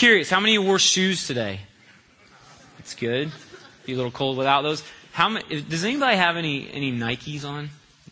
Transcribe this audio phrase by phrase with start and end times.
[0.00, 1.60] Curious, how many wore shoes today?
[2.78, 3.30] It's good.
[3.84, 4.82] Be a little cold without those.
[5.12, 7.68] How many, does anybody have any, any Nikes on?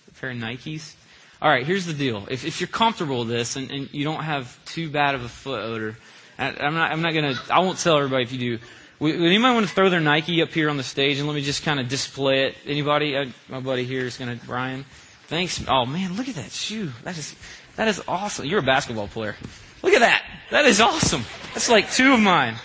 [0.06, 0.92] A pair of Nikes?
[1.40, 2.26] All right, here's the deal.
[2.30, 5.30] If, if you're comfortable with this and, and you don't have too bad of a
[5.30, 5.96] foot odor,
[6.38, 8.64] I, I'm not, I'm not going to, I won't tell everybody if you do.
[8.98, 11.42] Would anybody want to throw their Nike up here on the stage and let me
[11.42, 12.56] just kind of display it?
[12.66, 13.16] Anybody?
[13.16, 14.84] Uh, my buddy here is going to, Brian.
[15.28, 15.64] Thanks.
[15.66, 16.90] Oh man, look at that shoe.
[17.04, 17.34] That is,
[17.76, 18.44] that is awesome.
[18.44, 19.36] You're a basketball player.
[19.82, 20.24] Look at that.
[20.50, 21.24] That is awesome.
[21.54, 22.56] That's like two of mine.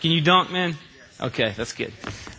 [0.00, 0.76] Can you dunk, man?
[1.20, 1.92] Okay, that's good.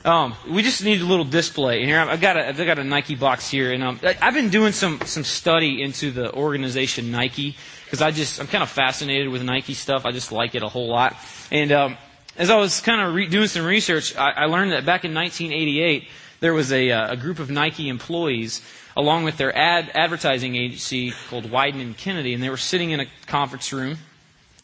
[0.04, 1.86] Um, we just need a little display.
[1.86, 4.73] Here I've got a, I've got a Nike box here, and um, I've been doing
[4.73, 9.44] some some study into the organization Nike because I just I'm kind of fascinated with
[9.44, 10.06] Nike stuff.
[10.06, 11.16] I just like it a whole lot.
[11.52, 11.98] And um,
[12.36, 15.14] as I was kind of re- doing some research, I, I learned that back in
[15.14, 16.08] 1988
[16.44, 18.62] there was a, uh, a group of Nike employees
[18.96, 23.00] along with their ad advertising agency called Wieden and Kennedy, and they were sitting in
[23.00, 23.98] a conference room.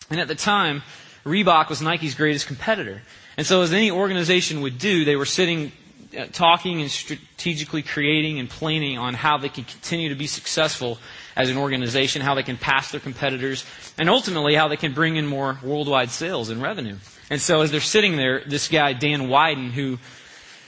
[0.10, 0.84] And at the time,
[1.26, 3.02] Reebok was Nike's greatest competitor.
[3.38, 5.72] And so, as any organization would do, they were sitting,
[6.18, 10.98] uh, talking and strategically creating and planning on how they could continue to be successful
[11.36, 13.64] as an organization, how they can pass their competitors,
[13.98, 16.98] and ultimately how they can bring in more worldwide sales and revenue.
[17.30, 20.00] And so, as they're sitting there, this guy, Dan Wieden, who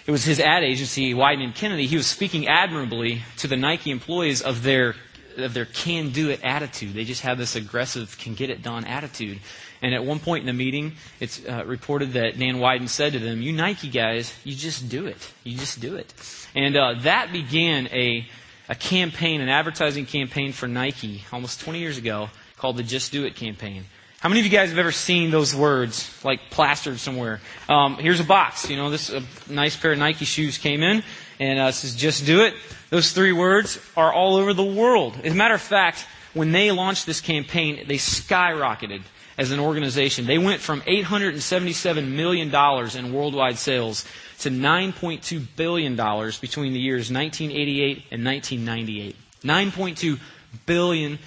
[0.05, 3.91] it was his ad agency, Wieden and Kennedy, he was speaking admirably to the Nike
[3.91, 4.95] employees of their
[5.38, 6.94] of their can do it attitude.
[6.94, 9.39] They just have this aggressive, can get it done attitude.
[9.81, 13.19] And at one point in the meeting, it's uh, reported that Dan Wieden said to
[13.19, 15.31] them, You Nike guys, you just do it.
[15.44, 16.13] You just do it.
[16.53, 18.27] And uh, that began a,
[18.69, 23.25] a campaign, an advertising campaign for Nike almost 20 years ago called the Just Do
[23.25, 23.85] It campaign.
[24.22, 27.41] How many of you guys have ever seen those words like plastered somewhere?
[27.67, 28.69] Um, here's a box.
[28.69, 31.02] You know, this a nice pair of Nike shoes came in,
[31.39, 32.53] and uh, says "Just do it."
[32.91, 35.19] Those three words are all over the world.
[35.23, 36.05] As a matter of fact,
[36.36, 39.02] when they launched this campaign, they skyrocketed
[39.39, 40.28] as an organization.
[40.28, 44.06] They went from $877 million in worldwide sales
[44.41, 49.16] to $9.2 billion between the years 1988 and 1998.
[49.44, 50.19] $9.2
[50.68, 51.18] billion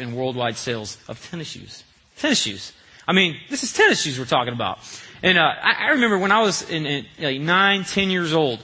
[0.00, 1.84] in worldwide sales of tennis shoes.
[2.16, 2.72] Tennis shoes.
[3.06, 4.78] I mean, this is tennis shoes we're talking about.
[5.22, 8.62] And uh, I, I, remember when I was in, in like nine, ten years old,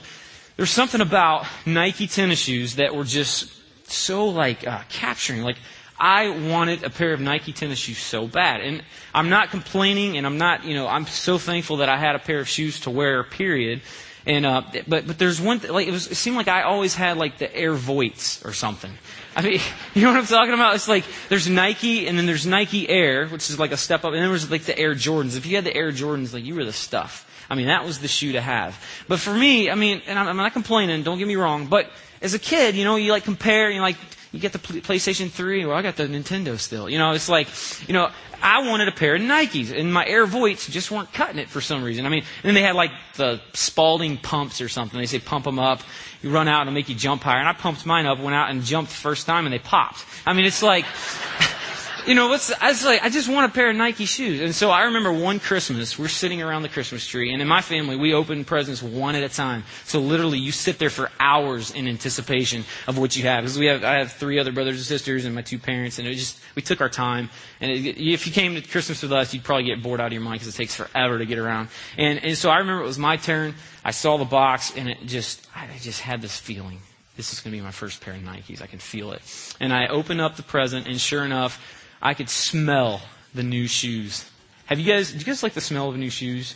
[0.57, 3.51] there's something about Nike tennis shoes that were just
[3.89, 5.41] so like uh, capturing.
[5.41, 5.57] Like
[5.99, 8.61] I wanted a pair of Nike tennis shoes so bad.
[8.61, 12.15] And I'm not complaining and I'm not, you know, I'm so thankful that I had
[12.15, 13.81] a pair of shoes to wear, period.
[14.25, 16.95] And, uh, but, but there's one, th- like, it, was, it seemed like I always
[16.95, 18.91] had like the Air Voights or something.
[19.35, 19.59] I mean,
[19.93, 20.75] you know what I'm talking about?
[20.75, 24.13] It's like there's Nike and then there's Nike Air, which is like a step up,
[24.13, 25.37] and then there's like the Air Jordans.
[25.37, 27.27] If you had the Air Jordans, like you were the stuff.
[27.49, 28.81] I mean, that was the shoe to have.
[29.09, 31.91] But for me, I mean, and I'm, I'm not complaining, don't get me wrong, but
[32.21, 33.97] as a kid, you know, you like compare, you like,
[34.31, 36.89] you get the PlayStation 3, well, I got the Nintendo still.
[36.89, 37.47] You know, it's like,
[37.87, 38.09] you know,
[38.41, 41.61] I wanted a pair of Nikes, and my Air Voights just weren't cutting it for
[41.61, 42.05] some reason.
[42.05, 44.99] I mean, and then they had like the Spalding pumps or something.
[44.99, 45.81] They say pump them up,
[46.21, 47.39] you run out and make you jump higher.
[47.39, 50.05] And I pumped mine up, went out and jumped the first time, and they popped.
[50.25, 50.85] I mean, it's like
[52.07, 54.41] you know, what's, I was like, I just want a pair of Nike shoes.
[54.41, 57.61] And so I remember one Christmas, we're sitting around the Christmas tree, and in my
[57.61, 59.63] family, we open presents one at a time.
[59.85, 63.43] So literally, you sit there for hours in anticipation of what you have.
[63.43, 66.07] Because we have, I have three other brothers and sisters and my two parents, and
[66.07, 67.29] it just, we took our time.
[67.59, 70.13] And it, if you came to Christmas with us, you'd probably get bored out of
[70.13, 71.69] your mind because it takes forever to get around.
[71.97, 73.53] And, and so I remember it was my turn.
[73.85, 76.79] I saw the box, and it just, I just had this feeling.
[77.17, 78.61] This is going to be my first pair of Nikes.
[78.61, 79.21] I can feel it.
[79.59, 81.61] And I opened up the present, and sure enough,
[82.01, 83.01] I could smell
[83.33, 84.29] the new shoes.
[84.65, 86.55] Have you guys, do you guys like the smell of new shoes?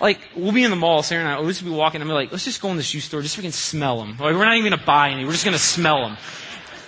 [0.00, 2.14] Like, we'll be in the mall, Sarah and I, we'll just be walking, and be
[2.14, 4.10] like, let's just go in the shoe store just so we can smell them.
[4.12, 6.16] Like, we're not even going to buy any, we're just going to smell them.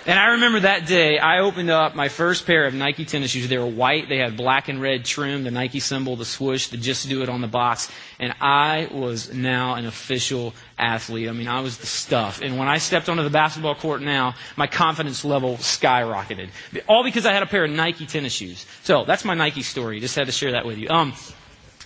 [0.04, 3.48] And I remember that day, I opened up my first pair of Nike tennis shoes.
[3.48, 4.08] They were white.
[4.08, 7.28] They had black and red trim, the Nike symbol, the swoosh, the just do it
[7.28, 7.88] on the box.
[8.18, 11.28] And I was now an official athlete.
[11.28, 12.41] I mean, I was the stuff.
[12.43, 16.49] And when I stepped onto the basketball court now, my confidence level skyrocketed.
[16.87, 18.66] All because I had a pair of Nike tennis shoes.
[18.83, 20.01] So that's my Nike story.
[20.01, 20.89] Just had to share that with you.
[20.89, 21.13] Um,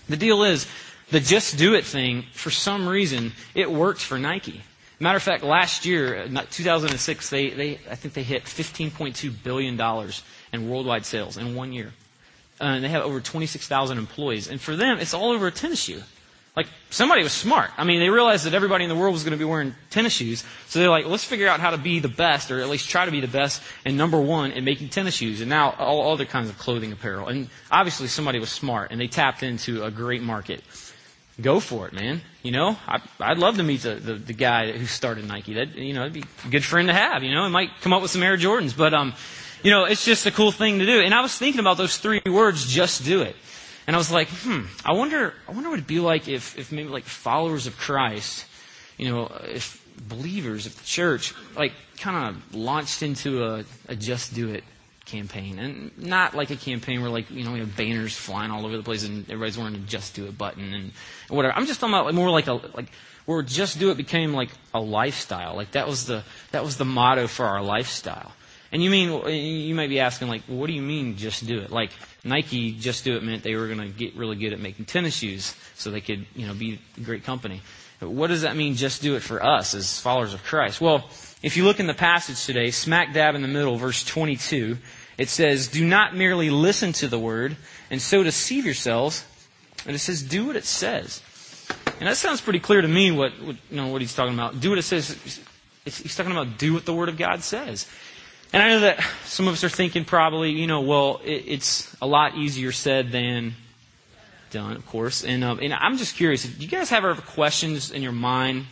[0.09, 0.67] the deal is,
[1.11, 4.63] the just do it thing, for some reason, it worked for Nike.
[4.99, 9.81] Matter of fact, last year, uh, 2006, they, they, I think they hit $15.2 billion
[10.53, 11.93] in worldwide sales in one year.
[12.61, 14.49] Uh, and they have over 26,000 employees.
[14.49, 16.03] And for them, it's all over a tennis shoe.
[16.57, 17.71] Like, somebody was smart.
[17.77, 20.15] I mean, they realized that everybody in the world was going to be wearing tennis
[20.15, 20.43] shoes.
[20.69, 23.05] So they're like, let's figure out how to be the best, or at least try
[23.05, 25.43] to be the best, and number one in making tennis shoes.
[25.43, 27.29] And now all other kinds of clothing apparel.
[27.29, 30.63] And obviously somebody was smart, and they tapped into a great market
[31.41, 32.23] go for it, man.
[32.43, 35.55] You know, I, I'd love to meet the, the, the guy who started Nike.
[35.55, 37.23] That you know, it'd be a good friend to have.
[37.23, 39.15] You know, it might come up with some Air Jordans, but um,
[39.63, 41.01] you know, it's just a cool thing to do.
[41.01, 43.37] And I was thinking about those three words, just do it.
[43.87, 46.73] And I was like, hmm, I wonder, I wonder what it'd be like if, if
[46.73, 48.45] maybe like followers of Christ,
[48.99, 54.35] you know, if believers of the church, like kind of launched into a, a just
[54.35, 54.65] do it
[55.05, 55.59] campaign.
[55.61, 58.77] And not like a campaign where like, you know, we have banners flying all over
[58.77, 60.93] the place and everybody's wearing a just do it button and
[61.29, 61.57] whatever.
[61.57, 62.91] I'm just talking about more like a, like,
[63.25, 65.55] where just do it became like a lifestyle.
[65.55, 68.33] Like that was the, that was the motto for our lifestyle.
[68.77, 71.73] And you mean, you might be asking, like, what do you mean just do it?
[71.73, 71.93] Like,
[72.25, 75.17] Nike just do it meant they were going to get really good at making tennis
[75.17, 77.63] shoes so they could, you know, be a great company.
[78.01, 80.83] What does that mean, just do it for us as followers of Christ?
[80.83, 81.09] Well,
[81.43, 84.77] if you look in the passage today, smack dab in the middle, verse 22,
[85.17, 87.57] it says, Do not merely listen to the word
[87.91, 89.25] and so deceive yourselves.
[89.87, 91.23] And it says, Do what it says.
[91.99, 94.61] And that sounds pretty clear to me what, what you know what he's talking about.
[94.61, 95.41] Do what it says.
[95.87, 97.89] He's talking about do what the word of God says.
[98.53, 101.95] And I know that some of us are thinking probably, you know, well, it, it's
[102.01, 103.55] a lot easier said than
[104.51, 105.25] done, of course.
[105.25, 108.67] And, um, and I'm just curious, do you guys have ever questions in your mind,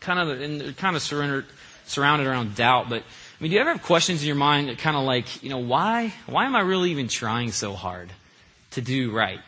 [0.00, 1.46] kind of, and kind of surrendered,
[1.86, 4.78] surrounded around doubt, but I mean, do you ever have questions in your mind that
[4.78, 8.12] kind of like, you know, why, why am I really even trying so hard
[8.72, 9.40] to do right?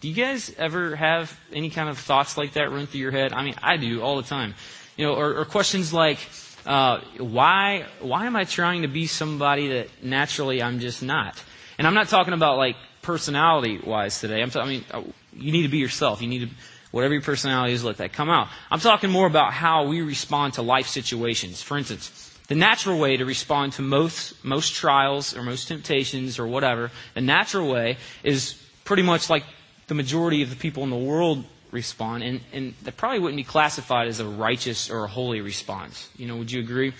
[0.00, 3.32] Do you guys ever have any kind of thoughts like that run through your head?
[3.32, 4.54] I mean, I do all the time.
[4.96, 6.18] You know, or, or questions like,
[6.66, 11.42] uh, why why am I trying to be somebody that naturally I'm just not?
[11.78, 14.42] And I'm not talking about like personality wise today.
[14.42, 15.02] I'm t- I mean, uh,
[15.34, 16.22] you need to be yourself.
[16.22, 16.54] You need to
[16.92, 18.48] whatever your personality is, let that come out.
[18.70, 21.62] I'm talking more about how we respond to life situations.
[21.62, 26.46] For instance, the natural way to respond to most most trials or most temptations or
[26.46, 28.54] whatever, the natural way is
[28.84, 29.44] pretty much like
[29.88, 33.44] the majority of the people in the world respond, and, and that probably wouldn't be
[33.44, 36.08] classified as a righteous or a holy response.
[36.16, 36.92] You know, would you agree?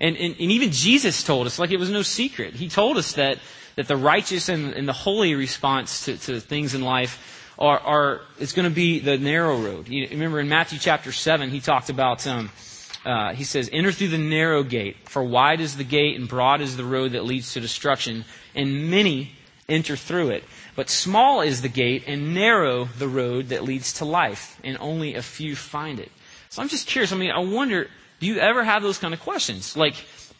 [0.00, 2.54] And, and, and even Jesus told us, like it was no secret.
[2.54, 3.38] He told us that,
[3.76, 8.20] that the righteous and, and the holy response to, to things in life are, are
[8.38, 9.88] it's going to be the narrow road.
[9.88, 12.50] You remember in Matthew chapter 7, he talked about, um,
[13.04, 16.60] uh, he says, enter through the narrow gate, for wide is the gate and broad
[16.60, 18.24] is the road that leads to destruction,
[18.54, 19.32] and many
[19.68, 20.44] enter through it.
[20.80, 25.14] But small is the gate and narrow the road that leads to life, and only
[25.14, 26.10] a few find it.
[26.48, 27.12] So I'm just curious.
[27.12, 27.88] I mean, I wonder,
[28.18, 29.76] do you ever have those kind of questions?
[29.76, 29.92] Like,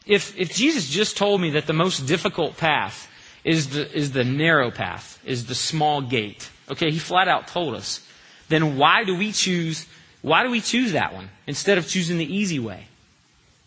[0.07, 3.07] if, if Jesus just told me that the most difficult path
[3.45, 7.75] is the, is the narrow path, is the small gate, okay, he flat out told
[7.75, 8.01] us,
[8.49, 9.87] then why do we choose,
[10.23, 12.87] why do we choose that one instead of choosing the easy way?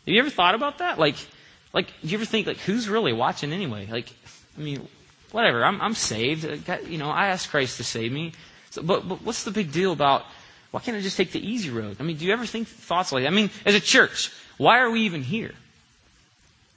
[0.08, 0.98] Have you ever thought about that?
[0.98, 1.18] Like,
[1.72, 3.88] like, do you ever think, like, who's really watching anyway?
[3.92, 4.12] Like,
[4.58, 4.88] I mean,
[5.34, 5.66] whatever.
[5.66, 6.46] I'm, I'm saved.
[6.46, 8.32] Uh, you know, I asked Christ to save me.
[8.70, 10.24] So, but, but what's the big deal about
[10.72, 11.98] why can't I just take the easy road?
[12.00, 13.28] I mean, do you ever think thoughts like that?
[13.28, 15.52] I mean, as a church, why are we even here?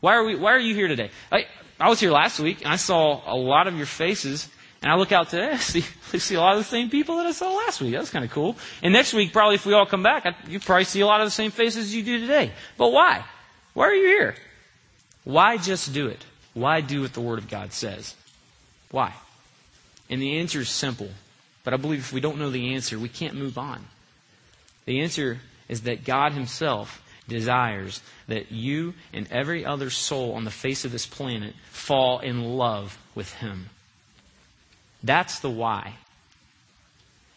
[0.00, 0.34] Why are we?
[0.34, 1.10] Why are you here today?
[1.32, 1.46] I,
[1.80, 4.48] I was here last week and I saw a lot of your faces.
[4.82, 7.16] And I look out today, I see, I see a lot of the same people
[7.16, 7.92] that I saw last week.
[7.92, 8.56] That's kind of cool.
[8.82, 11.22] And next week, probably if we all come back, I, you probably see a lot
[11.22, 12.52] of the same faces as you do today.
[12.76, 13.24] But why?
[13.72, 14.34] Why are you here?
[15.24, 16.24] Why just do it?
[16.52, 18.14] Why do what the Word of God says?
[18.90, 19.12] Why?
[20.08, 21.10] And the answer is simple.
[21.64, 23.86] But I believe if we don't know the answer, we can't move on.
[24.84, 30.50] The answer is that God Himself desires that you and every other soul on the
[30.50, 33.70] face of this planet fall in love with Him.
[35.02, 35.94] That's the why.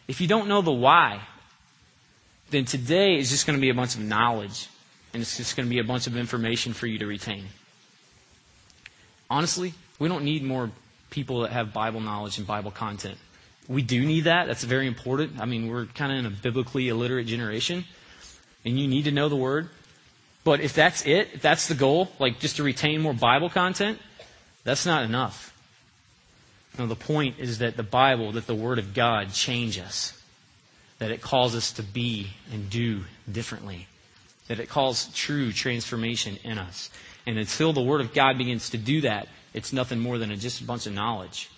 [0.07, 1.21] If you don't know the why,
[2.51, 4.67] then today is just going to be a bunch of knowledge,
[5.13, 7.45] and it's just going to be a bunch of information for you to retain.
[9.29, 10.71] Honestly, we don't need more
[11.09, 13.17] people that have Bible knowledge and Bible content.
[13.67, 14.47] We do need that.
[14.47, 15.39] That's very important.
[15.39, 17.85] I mean, we're kind of in a biblically illiterate generation,
[18.65, 19.69] and you need to know the Word.
[20.43, 23.99] But if that's it, if that's the goal, like just to retain more Bible content,
[24.63, 25.53] that's not enough.
[26.77, 30.23] No, the point is that the Bible, that the Word of God changes us.
[30.99, 33.87] That it calls us to be and do differently.
[34.47, 36.89] That it calls true transformation in us.
[37.27, 40.37] And until the Word of God begins to do that, it's nothing more than a,
[40.37, 41.49] just a bunch of knowledge.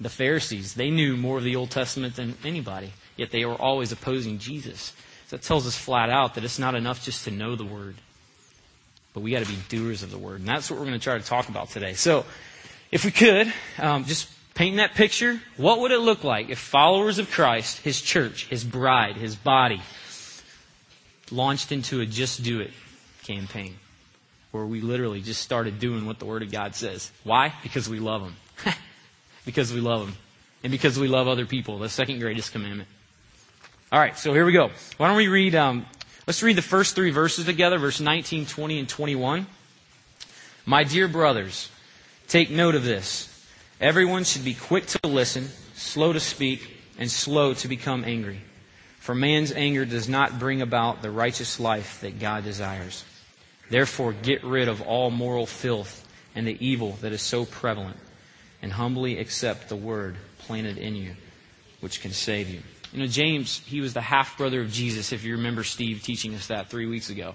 [0.00, 3.92] The Pharisees, they knew more of the Old Testament than anybody, yet they were always
[3.92, 4.92] opposing Jesus.
[5.28, 7.96] So that tells us flat out that it's not enough just to know the Word,
[9.12, 10.40] but we got to be doers of the Word.
[10.40, 11.92] And that's what we're going to try to talk about today.
[11.94, 12.24] So,
[12.90, 17.18] if we could, um, just paint that picture, what would it look like if followers
[17.18, 19.80] of Christ, His church, His bride, His body,
[21.30, 22.72] launched into a Just Do It
[23.22, 23.76] campaign?
[24.50, 27.10] Where we literally just started doing what the Word of God says.
[27.24, 27.52] Why?
[27.62, 28.36] Because we love Him.
[29.44, 30.16] because we love Him.
[30.62, 31.78] And because we love other people.
[31.78, 32.88] The second greatest commandment.
[33.92, 34.70] All right, so here we go.
[34.96, 35.86] Why don't we read, um,
[36.26, 39.46] let's read the first three verses together, verse 19, 20, and 21.
[40.66, 41.70] My dear brothers,
[42.30, 43.26] Take note of this.
[43.80, 48.38] Everyone should be quick to listen, slow to speak, and slow to become angry.
[49.00, 53.04] For man's anger does not bring about the righteous life that God desires.
[53.70, 57.96] Therefore, get rid of all moral filth and the evil that is so prevalent,
[58.62, 61.14] and humbly accept the word planted in you,
[61.80, 62.60] which can save you.
[62.92, 66.34] You know, James, he was the half brother of Jesus, if you remember Steve teaching
[66.34, 67.34] us that three weeks ago.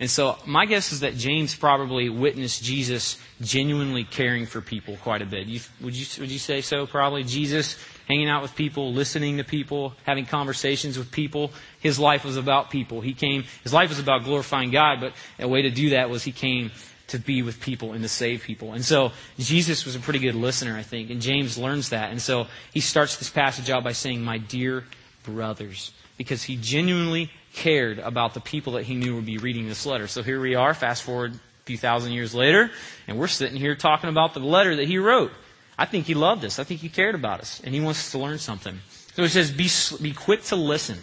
[0.00, 5.22] And so my guess is that James probably witnessed Jesus genuinely caring for people quite
[5.22, 5.46] a bit.
[5.46, 6.86] You, would, you, would you say so?
[6.86, 7.76] Probably Jesus
[8.08, 11.50] hanging out with people, listening to people, having conversations with people.
[11.80, 13.00] His life was about people.
[13.00, 16.22] He came, his life was about glorifying God, but a way to do that was
[16.22, 16.70] he came
[17.08, 18.72] to be with people and to save people.
[18.72, 22.10] And so Jesus was a pretty good listener, I think, and James learns that.
[22.10, 24.84] And so he starts this passage out by saying, My dear
[25.22, 29.84] brothers, because he genuinely cared about the people that he knew would be reading this
[29.84, 30.06] letter.
[30.06, 32.70] So here we are, fast forward a few thousand years later,
[33.06, 35.32] and we're sitting here talking about the letter that he wrote.
[35.78, 36.58] I think he loved us.
[36.58, 38.78] I think he cared about us, and he wants us to learn something.
[39.14, 39.68] So he says, be,
[40.02, 40.98] be quick to listen.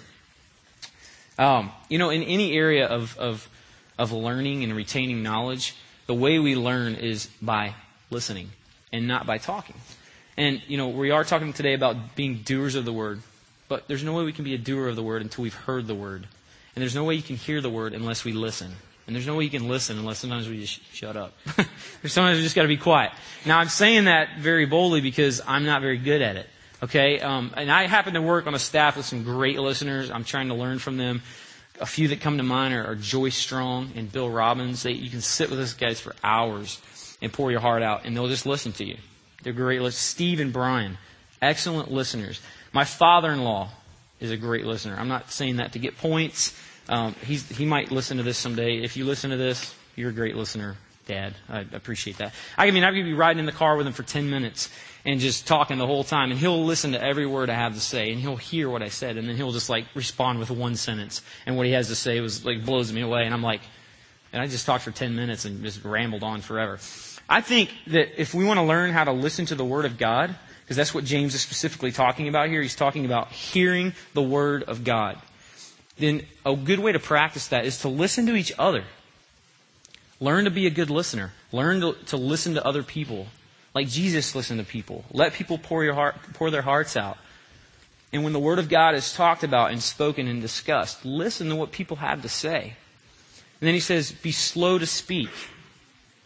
[1.37, 3.49] Um, you know, in any area of, of,
[3.97, 5.75] of learning and retaining knowledge,
[6.07, 7.75] the way we learn is by
[8.09, 8.49] listening
[8.91, 9.75] and not by talking.
[10.37, 13.21] And, you know, we are talking today about being doers of the word,
[13.67, 15.87] but there's no way we can be a doer of the word until we've heard
[15.87, 16.27] the word.
[16.75, 18.75] And there's no way you can hear the word unless we listen.
[19.09, 21.33] And there's no way you can listen unless sometimes we just shut up.
[22.03, 23.11] There's sometimes we just got to be quiet.
[23.43, 26.45] Now, I'm saying that very boldly because I'm not very good at it.
[26.83, 27.19] Okay?
[27.19, 30.11] Um, and I happen to work on a staff with some great listeners.
[30.11, 31.23] I'm trying to learn from them.
[31.81, 34.83] A few that come to mind are, are Joyce Strong and Bill Robbins.
[34.83, 36.79] They, you can sit with those guys for hours
[37.19, 38.97] and pour your heart out, and they'll just listen to you.
[39.41, 40.03] They're great listeners.
[40.03, 40.99] Steve and Brian,
[41.41, 42.41] excellent listeners.
[42.73, 43.69] My father in law
[44.19, 44.95] is a great listener.
[44.99, 46.55] I'm not saying that to get points.
[46.89, 48.79] Um, he might listen to this someday.
[48.79, 51.35] If you listen to this, you're a great listener, Dad.
[51.47, 52.33] I appreciate that.
[52.57, 54.71] I mean, I could be riding in the car with him for 10 minutes
[55.05, 57.79] and just talking the whole time, and he'll listen to every word I have to
[57.79, 60.75] say, and he'll hear what I said, and then he'll just like respond with one
[60.75, 63.61] sentence, and what he has to say was like blows me away, and I'm like,
[64.33, 66.79] and I just talked for 10 minutes and just rambled on forever.
[67.29, 69.99] I think that if we want to learn how to listen to the Word of
[69.99, 74.23] God, because that's what James is specifically talking about here, he's talking about hearing the
[74.23, 75.19] Word of God
[75.99, 78.83] then a good way to practice that is to listen to each other.
[80.19, 81.31] Learn to be a good listener.
[81.51, 83.27] Learn to, to listen to other people.
[83.73, 85.05] Like Jesus listened to people.
[85.11, 87.17] Let people pour, your heart, pour their hearts out.
[88.11, 91.55] And when the Word of God is talked about and spoken and discussed, listen to
[91.55, 92.75] what people have to say.
[93.61, 95.29] And then he says, be slow to speak.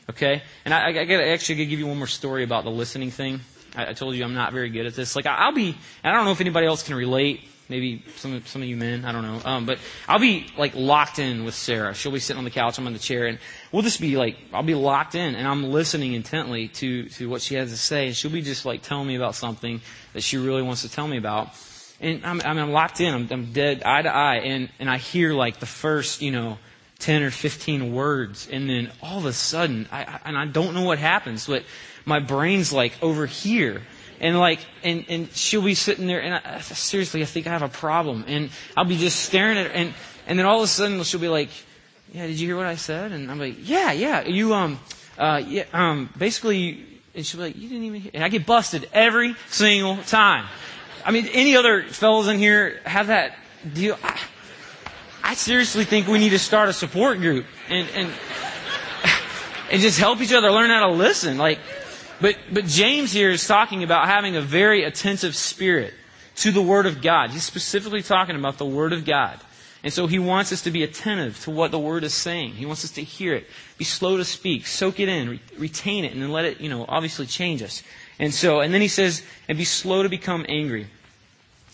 [0.10, 0.42] Okay?
[0.66, 3.12] And I, I, I gotta actually gotta give you one more story about the listening
[3.12, 3.42] thing.
[3.76, 5.16] I, I told you I'm not very good at this.
[5.16, 7.42] Like, I, I'll be, I don't know if anybody else can relate
[7.74, 9.42] maybe some of, some of you men, I don't know.
[9.44, 11.96] Um, but I'll be like locked in with Sarah.
[11.96, 13.40] She'll be sitting on the couch, I'm on the chair, and
[13.72, 17.42] we'll just be like, I'll be locked in, and I'm listening intently to to what
[17.42, 19.82] she has to say, and she'll be just like telling me about something
[20.14, 21.50] that she really wants to tell me about.
[22.00, 23.12] And I'm, I'm locked in.
[23.12, 26.60] I'm, I'm dead eye to eye, and and I hear like the first, you know,
[27.00, 30.76] 10 or 15 words, and then all of a sudden, I, I and I don't
[30.76, 31.64] know what happens, but
[32.06, 33.82] my brain's like over here
[34.24, 37.62] and like, and, and she'll be sitting there, and I, seriously, I think I have
[37.62, 38.24] a problem.
[38.26, 39.94] And I'll be just staring at her, and,
[40.26, 41.50] and then all of a sudden she'll be like,
[42.14, 43.12] yeah, did you hear what I said?
[43.12, 44.80] And I'm like, yeah, yeah, you, um,
[45.18, 48.46] uh, yeah, um, basically, and she'll be like, you didn't even hear, and I get
[48.46, 50.46] busted every single time.
[51.06, 53.36] I mean, any other fellows in here have that
[53.74, 54.00] deal?
[54.02, 54.18] I,
[55.22, 58.10] I seriously think we need to start a support group and, and,
[59.70, 61.38] and just help each other learn how to listen.
[61.38, 61.60] Like,
[62.24, 65.94] but, but James here is talking about having a very attentive spirit
[66.38, 67.32] to the Word of God.
[67.32, 69.42] He's specifically talking about the Word of God.
[69.84, 72.52] And so he wants us to be attentive to what the Word is saying.
[72.52, 73.46] He wants us to hear it,
[73.78, 76.70] be slow to speak, soak it in, re- retain it, and then let it, you
[76.70, 77.84] know, obviously change us.
[78.20, 80.88] And so, and then he says, and be slow to become angry.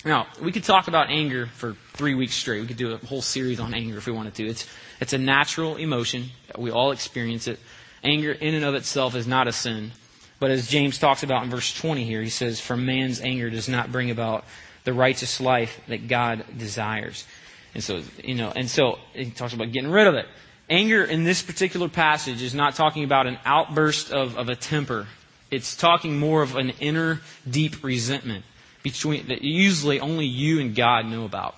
[0.04, 2.62] Now, we could talk about anger for three weeks straight.
[2.62, 4.48] We could do a whole series on anger if we wanted to.
[4.48, 4.66] It's,
[5.00, 6.32] it's a natural emotion.
[6.58, 7.60] We all experience it.
[8.04, 9.92] Anger in and of itself is not a sin.
[10.40, 13.68] But as James talks about in verse 20 here, he says, For man's anger does
[13.68, 14.46] not bring about
[14.86, 17.26] the righteous life that God desires.
[17.74, 20.28] And so, you know, and so he talks about getting rid of it.
[20.70, 25.08] Anger in this particular passage is not talking about an outburst of, of a temper.
[25.52, 28.46] It's talking more of an inner deep resentment
[28.84, 31.56] between that usually only you and God know about.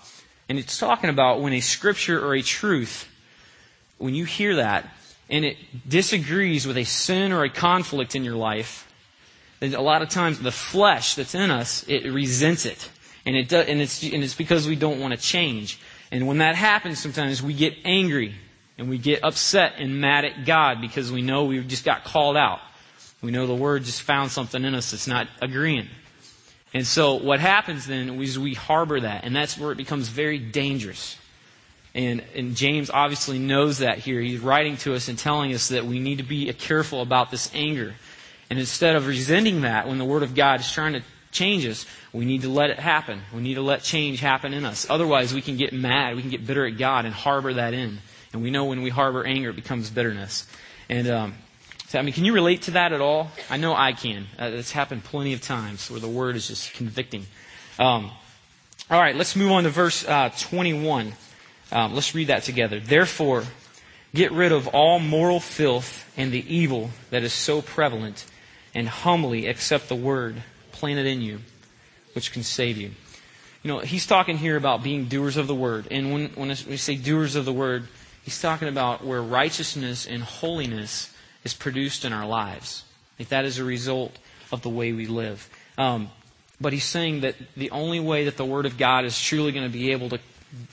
[0.49, 3.07] And it's talking about when a scripture or a truth,
[3.97, 4.89] when you hear that,
[5.31, 5.57] and it
[5.87, 8.91] disagrees with a sin or a conflict in your life,
[9.61, 12.89] then a lot of times the flesh that's in us, it resents it.
[13.25, 15.79] And, it and, it's, and it's because we don't want to change.
[16.11, 18.35] And when that happens, sometimes we get angry
[18.77, 22.35] and we get upset and mad at God because we know we just got called
[22.35, 22.59] out.
[23.21, 25.87] We know the word just found something in us that's not agreeing.
[26.73, 30.39] And so what happens then is we harbor that, and that's where it becomes very
[30.39, 31.17] dangerous.
[31.93, 34.21] And, and James obviously knows that here.
[34.21, 37.51] He's writing to us and telling us that we need to be careful about this
[37.53, 37.95] anger.
[38.49, 41.85] And instead of resenting that when the Word of God is trying to change us,
[42.13, 43.21] we need to let it happen.
[43.33, 44.89] We need to let change happen in us.
[44.89, 46.15] Otherwise, we can get mad.
[46.15, 47.99] We can get bitter at God and harbor that in.
[48.33, 50.47] And we know when we harbor anger, it becomes bitterness.
[50.89, 51.35] And um,
[51.87, 53.31] so, I mean, can you relate to that at all?
[53.49, 54.27] I know I can.
[54.39, 57.25] Uh, it's happened plenty of times where the word is just convicting.
[57.77, 58.11] Um,
[58.89, 61.13] all right, let's move on to verse uh, 21.
[61.71, 62.79] Um, let's read that together.
[62.79, 63.43] Therefore,
[64.13, 68.25] get rid of all moral filth and the evil that is so prevalent,
[68.73, 71.39] and humbly accept the word planted in you,
[72.13, 72.91] which can save you.
[73.63, 75.87] You know, he's talking here about being doers of the word.
[75.91, 77.87] And when, when we say doers of the word,
[78.23, 81.13] he's talking about where righteousness and holiness
[81.43, 82.83] is produced in our lives.
[83.19, 84.17] Like that is a result
[84.51, 85.47] of the way we live.
[85.77, 86.09] Um,
[86.59, 89.65] but he's saying that the only way that the Word of God is truly going
[89.65, 90.19] to be able to,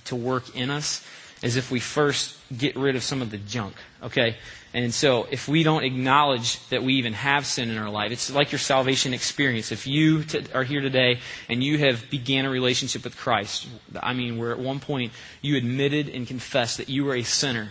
[0.06, 1.04] to work in us
[1.42, 3.74] is if we first get rid of some of the junk.
[4.02, 4.36] Okay?
[4.74, 8.30] And so if we don't acknowledge that we even have sin in our life, it's
[8.30, 9.72] like your salvation experience.
[9.72, 13.66] If you t- are here today and you have began a relationship with Christ,
[14.00, 17.70] I mean, where at one point you admitted and confessed that you were a sinner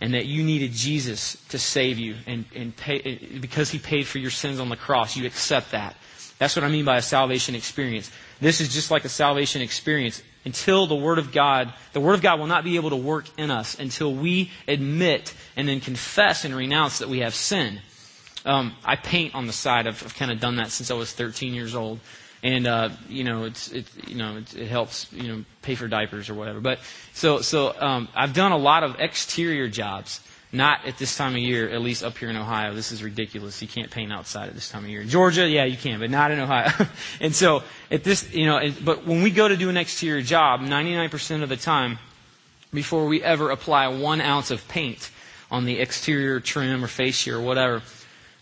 [0.00, 4.18] and that you needed Jesus to save you and, and pay, because he paid for
[4.18, 5.96] your sins on the cross, you accept that.
[6.38, 8.10] That's what I mean by a salvation experience.
[8.40, 12.22] This is just like a salvation experience until the Word of God, the Word of
[12.22, 16.46] God will not be able to work in us until we admit and then confess
[16.46, 17.80] and renounce that we have sin.
[18.46, 19.86] Um, I paint on the side.
[19.86, 22.00] I've, I've kind of done that since I was 13 years old
[22.42, 25.88] and uh, you know it's it you know it, it, helps you know pay for
[25.88, 26.60] diapers or whatever.
[26.60, 26.78] But
[27.12, 30.20] so so um, I've done a lot of exterior jobs.
[30.50, 32.72] Not at this time of year, at least up here in Ohio.
[32.72, 33.60] This is ridiculous.
[33.60, 35.04] You can't paint outside at this time of year.
[35.04, 36.70] Georgia, yeah, you can, but not in Ohio.
[37.20, 40.60] and so at this, you know, but when we go to do an exterior job,
[40.60, 41.98] 99% of the time,
[42.72, 45.10] before we ever apply one ounce of paint
[45.50, 47.82] on the exterior trim or fascia or whatever,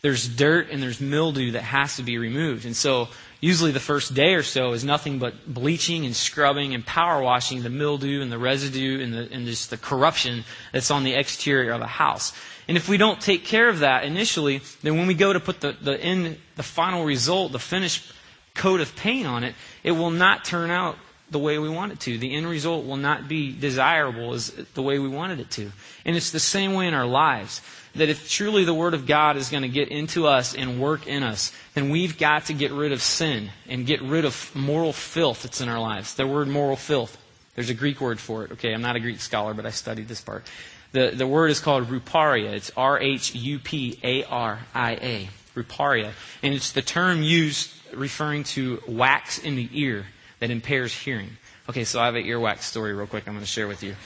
[0.03, 2.65] there's dirt and there's mildew that has to be removed.
[2.65, 3.09] And so
[3.41, 7.63] usually the first day or so is nothing but bleaching and scrubbing and power washing
[7.63, 11.73] the mildew and the residue and, the, and just the corruption that's on the exterior
[11.73, 12.33] of a house.
[12.69, 15.61] And if we don't take care of that initially, then when we go to put
[15.61, 18.13] the, the end, the final result, the finished
[18.55, 20.97] coat of paint on it, it will not turn out
[21.31, 22.19] the way we want it to.
[22.19, 25.73] The end result will not be desirable as the way we wanted it to.
[26.05, 27.61] And it's the same way in our lives
[27.99, 31.07] that if truly the Word of God is going to get into us and work
[31.07, 34.93] in us, then we've got to get rid of sin and get rid of moral
[34.93, 36.15] filth that's in our lives.
[36.15, 37.17] The word moral filth.
[37.55, 38.53] There's a Greek word for it.
[38.53, 40.45] Okay, I'm not a Greek scholar, but I studied this part.
[40.93, 42.53] The, the word is called ruparia.
[42.53, 45.29] It's R H U P A R I A.
[45.55, 46.13] Ruparia.
[46.43, 50.07] And it's the term used referring to wax in the ear
[50.39, 51.31] that impairs hearing.
[51.69, 53.97] Okay, so I have an earwax story real quick I'm going to share with you.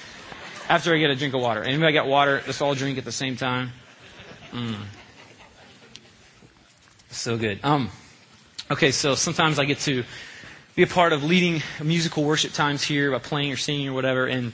[0.71, 1.65] After I get a drink of water.
[1.65, 2.45] Anybody got water?
[2.47, 3.73] Let's all drink at the same time.
[4.53, 4.77] Mm.
[7.11, 7.59] So good.
[7.65, 7.91] Um,
[8.71, 10.05] okay, so sometimes I get to
[10.77, 14.27] be a part of leading musical worship times here by playing or singing or whatever,
[14.27, 14.53] and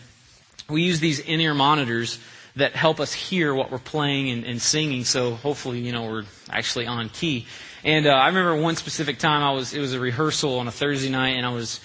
[0.71, 2.19] we use these in-ear monitors
[2.57, 5.05] that help us hear what we're playing and, and singing.
[5.05, 7.47] So hopefully, you know, we're actually on key.
[7.85, 10.73] And uh, I remember one specific time I was it was a rehearsal on a
[10.73, 11.79] Thursday night, and I was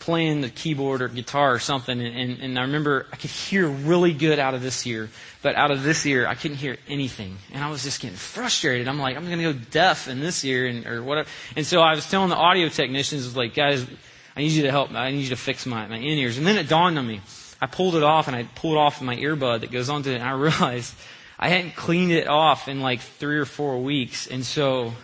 [0.00, 3.68] playing the keyboard or guitar or something, and, and, and I remember I could hear
[3.68, 5.10] really good out of this ear,
[5.42, 8.88] but out of this ear I couldn't hear anything, and I was just getting frustrated.
[8.88, 11.28] I'm like, I'm going to go deaf in this ear and or whatever.
[11.54, 13.86] And so I was telling the audio technicians, like, guys,
[14.34, 14.92] I need you to help.
[14.92, 16.38] I need you to fix my my in ears.
[16.38, 17.20] And then it dawned on me.
[17.60, 20.24] I pulled it off, and I pulled off my earbud that goes onto it, and
[20.24, 20.94] I realized
[21.38, 24.94] I hadn't cleaned it off in like three or four weeks, and so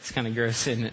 [0.00, 0.92] it's kind of gross, isn't it?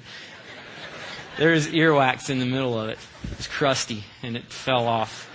[1.38, 2.98] There was earwax in the middle of it.
[3.32, 5.30] It was crusty and it fell off.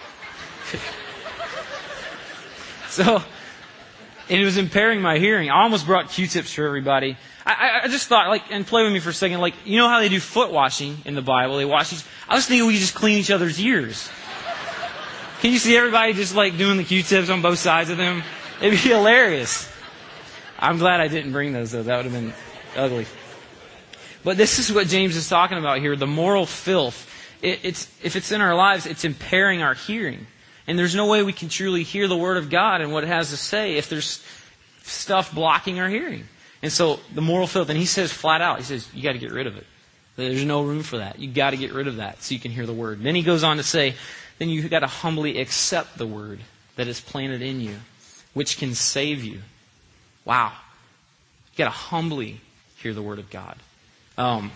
[2.88, 3.22] so,
[4.28, 5.50] it was impairing my hearing.
[5.50, 7.16] I almost brought Q-tips for everybody.
[7.44, 9.88] I, I, just thought, like, and play with me for a second, like, you know
[9.88, 11.56] how they do foot washing in the Bible?
[11.56, 14.08] They wash each, I was thinking we could just clean each other's ears.
[15.40, 18.22] Can you see everybody just like doing the Q-tips on both sides of them?
[18.60, 19.68] It'd be hilarious.
[20.58, 21.82] I'm glad I didn't bring those though.
[21.82, 22.32] That would have been
[22.76, 23.06] ugly.
[24.24, 27.08] But this is what James is talking about here the moral filth.
[27.42, 30.26] It, it's, if it's in our lives, it's impairing our hearing.
[30.66, 33.08] And there's no way we can truly hear the Word of God and what it
[33.08, 34.24] has to say if there's
[34.82, 36.24] stuff blocking our hearing.
[36.62, 39.18] And so the moral filth, and he says flat out, he says, you got to
[39.18, 39.66] get rid of it.
[40.14, 41.18] There's no room for that.
[41.18, 43.02] You've got to get rid of that so you can hear the Word.
[43.02, 43.94] Then he goes on to say,
[44.38, 46.40] then you've got to humbly accept the Word
[46.76, 47.76] that is planted in you,
[48.34, 49.40] which can save you.
[50.24, 50.52] Wow.
[51.52, 52.40] You got to humbly
[52.76, 53.56] hear the Word of God.
[54.18, 54.52] Um,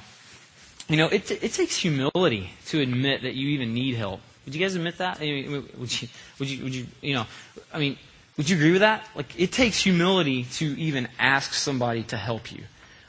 [0.89, 4.21] you know, it, it takes humility to admit that you even need help.
[4.45, 5.19] Would you guys admit that?
[5.19, 7.27] I mean, would you, would you, would you, you know,
[7.73, 7.99] I mean,
[8.37, 9.09] would you agree with that?
[9.15, 12.63] Like, it takes humility to even ask somebody to help you.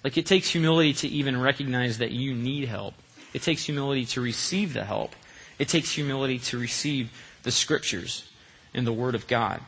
[0.03, 2.95] Like, it takes humility to even recognize that you need help.
[3.33, 5.15] It takes humility to receive the help.
[5.59, 7.11] It takes humility to receive
[7.43, 8.27] the scriptures
[8.73, 9.61] and the Word of God.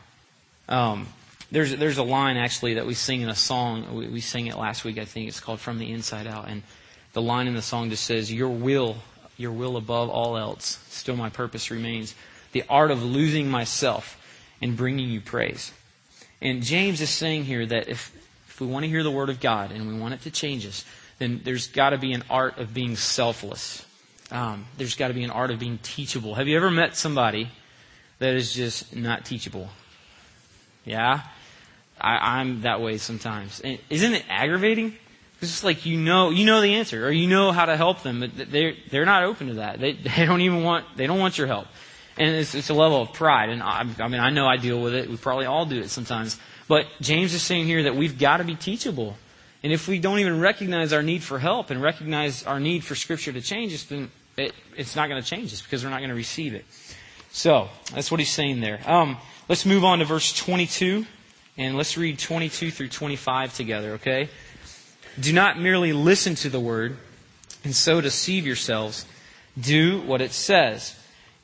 [0.67, 1.07] Um,
[1.51, 3.95] there's, there's a line actually that we sing in a song.
[3.95, 5.27] We, we sang it last week, I think.
[5.27, 6.47] It's called From the Inside Out.
[6.47, 6.63] And
[7.13, 8.97] the line in the song just says, Your will,
[9.37, 12.13] your will above all else, still my purpose remains.
[12.51, 14.17] The art of losing myself
[14.61, 15.71] and bringing you praise.
[16.41, 18.15] And James is saying here that if,
[18.47, 20.65] if we want to hear the Word of God and we want it to change
[20.65, 20.85] us,
[21.17, 23.85] then there's got to be an art of being selfless.
[24.31, 26.35] Um, there's got to be an art of being teachable.
[26.35, 27.49] Have you ever met somebody
[28.19, 29.69] that is just not teachable?
[30.85, 31.21] Yeah?
[31.99, 33.59] I, am that way sometimes.
[33.61, 34.95] And isn't it aggravating?
[35.41, 38.03] It's just like you know, you know the answer, or you know how to help
[38.03, 39.79] them, but they're they're not open to that.
[39.79, 41.67] They they don't even want they don't want your help,
[42.17, 43.49] and it's it's a level of pride.
[43.49, 45.09] And I, I mean, I know I deal with it.
[45.09, 46.39] We probably all do it sometimes.
[46.67, 49.15] But James is saying here that we've got to be teachable,
[49.63, 52.95] and if we don't even recognize our need for help and recognize our need for
[52.95, 55.99] Scripture to change us, then it, it's not going to change us because we're not
[55.99, 56.65] going to receive it.
[57.31, 58.79] So that's what he's saying there.
[58.85, 61.05] Um, let's move on to verse 22,
[61.59, 63.91] and let's read 22 through 25 together.
[63.95, 64.29] Okay.
[65.19, 66.97] Do not merely listen to the word
[67.65, 69.05] and so deceive yourselves.
[69.59, 70.95] Do what it says.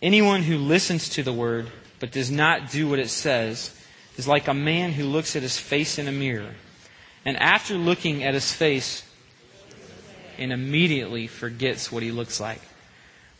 [0.01, 1.67] Anyone who listens to the word
[1.99, 3.77] but does not do what it says
[4.15, 6.55] is like a man who looks at his face in a mirror
[7.25, 9.03] and after looking at his face
[10.37, 12.61] and immediately forgets what he looks like.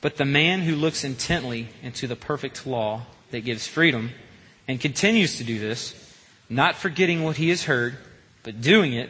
[0.02, 4.12] But the man who looks intently into the perfect law that gives freedom
[4.68, 6.05] and continues to do this,
[6.50, 7.98] not forgetting what he has heard,
[8.44, 9.10] but doing it,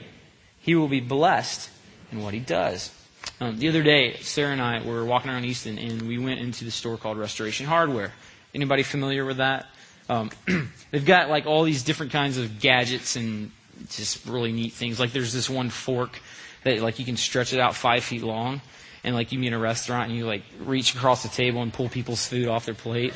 [0.60, 1.69] he will be blessed
[2.12, 2.91] in what he does.
[3.39, 6.63] Um, the other day, Sarah and I were walking around Easton, and we went into
[6.63, 8.13] the store called Restoration Hardware.
[8.54, 9.65] Anybody familiar with that?
[10.08, 10.32] Um,
[10.91, 13.52] they've got like all these different kinds of gadgets and
[13.89, 15.00] just really neat things.
[15.00, 16.19] Like there's this one fork
[16.63, 18.62] that like you can stretch it out five feet long,
[19.04, 21.74] and like you meet in a restaurant and you like reach across the table and
[21.74, 23.13] pull people's food off their plate.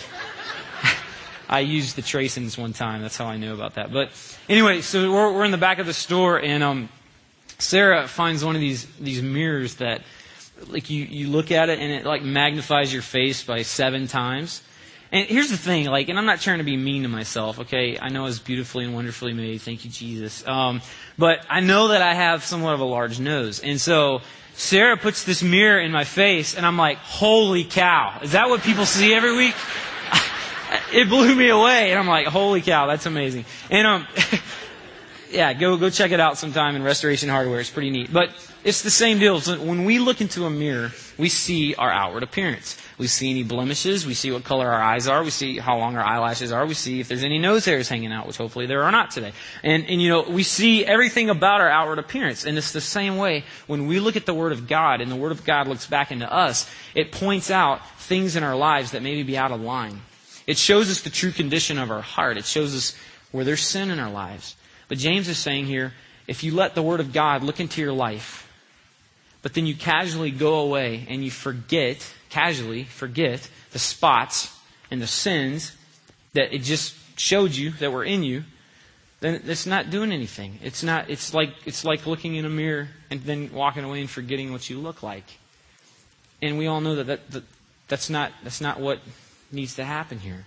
[1.50, 3.02] I used the tracings one time.
[3.02, 3.92] That's how I know about that.
[3.92, 4.12] But
[4.48, 6.90] anyway, so we're, we're in the back of the store, and um,
[7.58, 10.02] Sarah finds one of these these mirrors that
[10.68, 14.62] like you, you look at it and it like magnifies your face by seven times.
[15.12, 17.98] And here's the thing, like, and I'm not trying to be mean to myself, okay?
[17.98, 19.60] I know I was beautifully and wonderfully made.
[19.60, 20.48] Thank you, Jesus.
[20.48, 20.84] Um,
[21.18, 23.60] but I know that I have somewhat of a large nose.
[23.60, 24.22] And so
[24.54, 28.20] Sarah puts this mirror in my face and I'm like, holy cow.
[28.22, 29.56] Is that what people see every week?
[30.94, 31.92] It blew me away.
[31.92, 33.46] And I'm like, holy cow, that's amazing.
[33.70, 34.08] And, um,
[35.32, 37.60] yeah, go go check it out sometime in Restoration Hardware.
[37.60, 38.12] It's pretty neat.
[38.12, 38.32] But
[38.64, 39.40] it's the same deal.
[39.40, 42.78] When we look into a mirror, we see our outward appearance.
[42.98, 44.06] We see any blemishes.
[44.06, 45.24] We see what color our eyes are.
[45.24, 46.66] We see how long our eyelashes are.
[46.66, 49.32] We see if there's any nose hairs hanging out, which hopefully there are not today.
[49.64, 52.46] And, and you know, we see everything about our outward appearance.
[52.46, 55.16] And it's the same way when we look at the Word of God and the
[55.16, 59.02] Word of God looks back into us, it points out things in our lives that
[59.02, 60.02] maybe be out of line.
[60.50, 62.36] It shows us the true condition of our heart.
[62.38, 62.96] It shows us
[63.32, 64.56] where there's sin in our lives.
[64.88, 65.94] But James is saying here
[66.26, 68.52] if you let the Word of God look into your life,
[69.44, 74.52] but then you casually go away and you forget, casually forget, the spots
[74.90, 75.78] and the sins
[76.34, 78.44] that it just showed you that were in you,
[79.20, 80.58] then it's not doing anything.
[80.64, 84.10] It's not it's like it's like looking in a mirror and then walking away and
[84.10, 85.26] forgetting what you look like.
[86.42, 87.44] And we all know that, that, that
[87.88, 89.00] that's not that's not what
[89.52, 90.46] needs to happen here.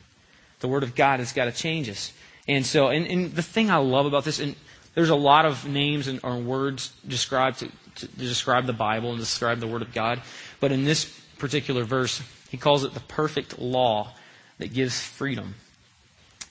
[0.60, 2.12] The Word of God has got to change us.
[2.48, 4.56] And so, and, and the thing I love about this, and
[4.94, 9.10] there's a lot of names and or words described to, to, to describe the Bible
[9.10, 10.20] and describe the Word of God,
[10.60, 11.04] but in this
[11.38, 14.12] particular verse, he calls it the perfect law
[14.58, 15.54] that gives freedom.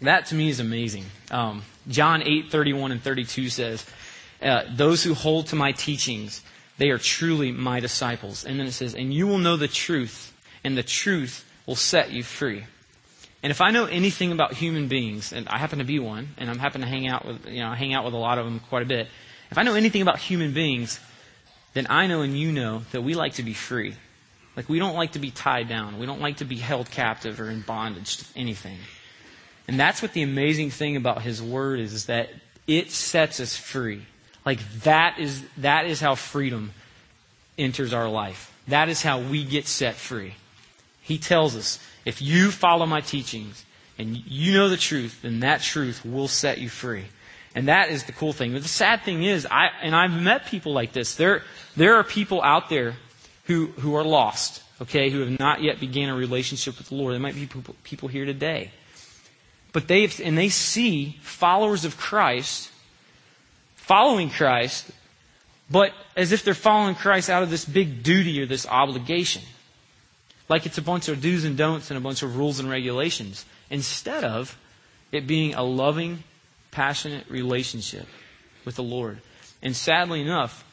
[0.01, 1.05] That to me is amazing.
[1.29, 3.85] Um, John 8, 31 and 32 says,
[4.41, 6.41] uh, Those who hold to my teachings,
[6.77, 8.43] they are truly my disciples.
[8.43, 10.33] And then it says, And you will know the truth,
[10.63, 12.65] and the truth will set you free.
[13.41, 16.49] And if I know anything about human beings, and I happen to be one, and
[16.49, 18.59] I'm happen to hang out with, you know, hang out with a lot of them
[18.59, 19.07] quite a bit.
[19.49, 20.99] If I know anything about human beings,
[21.73, 23.95] then I know and you know that we like to be free.
[24.57, 25.97] Like we don't like to be tied down.
[25.97, 28.79] We don't like to be held captive or in bondage to anything.
[29.65, 32.31] And that's what the amazing thing about his word is, is that
[32.67, 34.01] it sets us free.
[34.45, 36.73] Like that is that is how freedom
[37.57, 38.53] enters our life.
[38.67, 40.35] That is how we get set free.
[41.01, 43.65] He tells us if you follow my teachings
[43.97, 47.05] and you know the truth, then that truth will set you free.
[47.53, 48.53] And that is the cool thing.
[48.53, 51.15] But the sad thing is, I, and I've met people like this.
[51.15, 51.43] There,
[51.75, 52.95] there are people out there
[53.45, 57.13] who, who are lost, okay, who have not yet began a relationship with the Lord.
[57.13, 58.71] There might be people, people here today.
[59.73, 62.71] But they and they see followers of Christ
[63.75, 64.89] following Christ,
[65.69, 69.41] but as if they're following Christ out of this big duty or this obligation.
[70.49, 73.45] Like it's a bunch of do's and don'ts and a bunch of rules and regulations.
[73.69, 74.57] Instead of
[75.11, 76.23] it being a loving,
[76.71, 78.07] passionate relationship
[78.65, 79.19] with the Lord.
[79.61, 80.65] And sadly enough,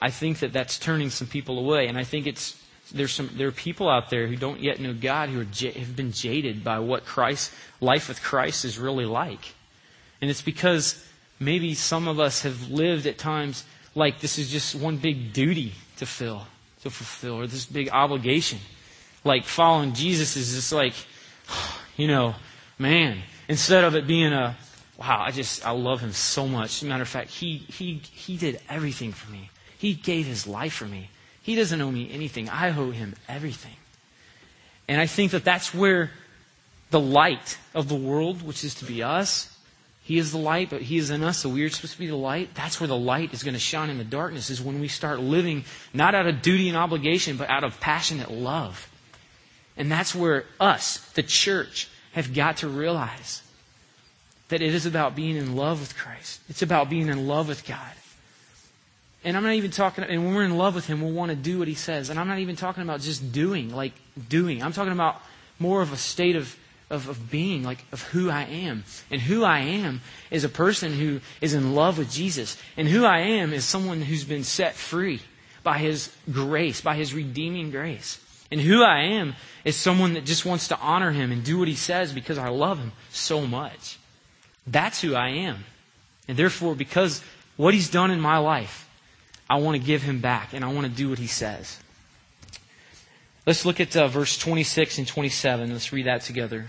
[0.00, 1.86] I think that that's turning some people away.
[1.86, 2.60] And I think it's
[2.92, 5.96] there's some there are people out there who don't yet know God who are, have
[5.96, 9.54] been jaded by what Christ life with Christ is really like.
[10.20, 11.04] And it's because
[11.38, 15.72] maybe some of us have lived at times like this is just one big duty
[15.96, 16.46] to fill,
[16.82, 18.58] to fulfill, or this big obligation.
[19.28, 20.94] Like following Jesus is just like,
[21.98, 22.34] you know,
[22.78, 24.56] man, instead of it being a,
[24.96, 26.78] wow, I just, I love him so much.
[26.78, 29.50] As a matter of fact, he, he, he did everything for me.
[29.76, 31.10] He gave his life for me.
[31.42, 32.48] He doesn't owe me anything.
[32.48, 33.76] I owe him everything.
[34.88, 36.10] And I think that that's where
[36.90, 39.54] the light of the world, which is to be us,
[40.04, 42.16] he is the light, but He is in us, so we're supposed to be the
[42.16, 42.54] light.
[42.54, 45.20] That's where the light is going to shine in the darkness, is when we start
[45.20, 48.88] living not out of duty and obligation, but out of passionate love.
[49.78, 53.42] And that's where us, the church, have got to realize
[54.48, 56.40] that it is about being in love with Christ.
[56.48, 57.92] It's about being in love with God.
[59.24, 61.36] And I'm not even talking, and when we're in love with Him, we'll want to
[61.36, 62.10] do what He says.
[62.10, 63.92] And I'm not even talking about just doing, like
[64.28, 64.62] doing.
[64.62, 65.20] I'm talking about
[65.58, 66.56] more of a state of
[66.90, 68.84] of, of being, like of who I am.
[69.10, 72.56] And who I am is a person who is in love with Jesus.
[72.76, 75.20] And who I am is someone who's been set free
[75.62, 78.24] by His grace, by His redeeming grace.
[78.50, 79.34] And who I am
[79.64, 82.48] is someone that just wants to honor Him and do what He says because I
[82.48, 83.98] love Him so much.
[84.66, 85.64] That's who I am.
[86.26, 87.22] And therefore, because
[87.56, 88.88] what He's done in my life,
[89.48, 91.78] I want to give Him back and I want to do what He says.
[93.48, 95.72] Let's look at uh, verse 26 and 27.
[95.72, 96.66] Let's read that together.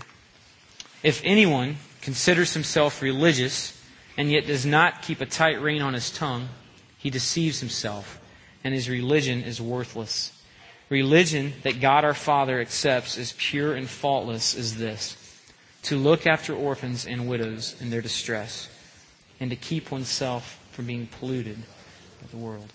[1.02, 3.78] If anyone considers himself religious
[4.16, 6.48] and yet does not keep a tight rein on his tongue,
[6.96, 8.18] he deceives himself,
[8.64, 10.32] and his religion is worthless.
[10.90, 15.16] Religion that God our Father accepts as pure and faultless is this
[15.82, 18.68] to look after orphans and widows in their distress,
[19.38, 22.72] and to keep oneself from being polluted by the world.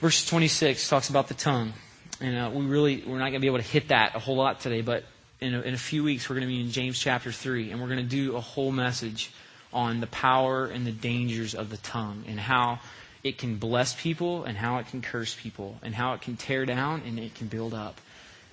[0.00, 1.72] Verse 26 talks about the tongue.
[2.20, 4.36] And uh, we really, we're not going to be able to hit that a whole
[4.36, 5.04] lot today, but
[5.40, 7.80] in a, in a few weeks, we're going to be in James chapter 3, and
[7.80, 9.30] we're going to do a whole message
[9.72, 12.78] on the power and the dangers of the tongue and how
[13.24, 16.66] it can bless people and how it can curse people and how it can tear
[16.66, 17.98] down and it can build up.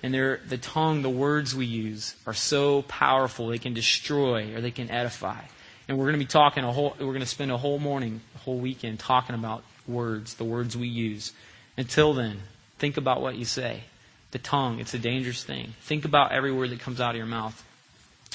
[0.02, 4.72] And the tongue, the words we use are so powerful they can destroy or they
[4.72, 5.42] can edify.
[5.86, 8.20] And we're going to be talking a whole, we're going to spend a whole morning,
[8.34, 11.32] a whole weekend talking about words, the words we use.
[11.76, 12.40] Until then,
[12.78, 13.84] think about what you say
[14.32, 14.80] the tongue.
[14.80, 15.74] It's a dangerous thing.
[15.82, 17.62] Think about every word that comes out of your mouth.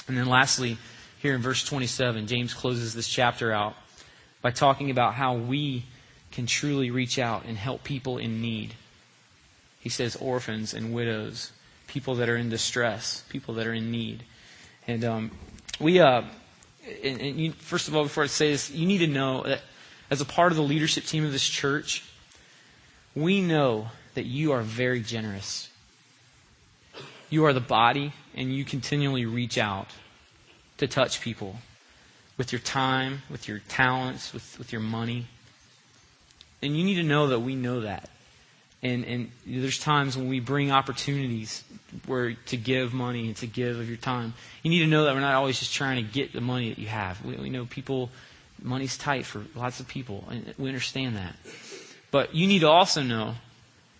[0.06, 0.78] And then lastly,
[1.18, 3.74] here in verse 27, James closes this chapter out
[4.40, 5.84] by talking about how we
[6.30, 8.74] can truly reach out and help people in need.
[9.80, 11.52] He says orphans and widows,
[11.86, 14.24] people that are in distress, people that are in need.
[14.86, 15.30] And um,
[15.80, 16.22] we, uh,
[17.02, 19.62] and, and you, first of all, before I say this, you need to know that
[20.10, 22.04] as a part of the leadership team of this church,
[23.14, 25.68] we know that you are very generous.
[27.30, 29.88] You are the body, and you continually reach out
[30.78, 31.56] to touch people
[32.36, 35.26] with your time, with your talents, with, with your money.
[36.62, 38.08] And you need to know that we know that.
[38.82, 41.64] And, and there's times when we bring opportunities
[42.06, 44.34] where to give money and to give of your time.
[44.62, 46.78] You need to know that we're not always just trying to get the money that
[46.78, 47.24] you have.
[47.24, 48.10] We, we know people,
[48.62, 51.34] money's tight for lots of people, and we understand that.
[52.10, 53.34] But you need to also know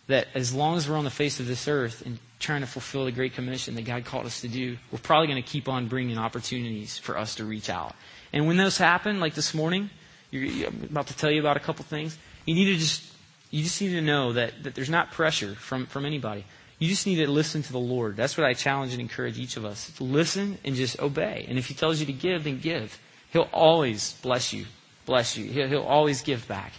[0.06, 3.04] that as long as we're on the face of this earth and trying to fulfill
[3.04, 5.88] the Great Commission that God called us to do, we're probably going to keep on
[5.88, 7.94] bringing opportunities for us to reach out.
[8.32, 9.90] And when those happen, like this morning,
[10.32, 12.16] I'm about to tell you about a couple things.
[12.48, 13.04] You need to just,
[13.50, 16.46] you just need to know that, that there's not pressure from, from anybody.
[16.78, 18.16] You just need to listen to the Lord.
[18.16, 19.92] That's what I challenge and encourage each of us.
[20.00, 21.44] Listen and just obey.
[21.46, 22.98] And if He tells you to give, then give.
[23.34, 24.64] He'll always bless you.
[25.04, 25.44] Bless you.
[25.44, 26.72] He'll, he'll always give back.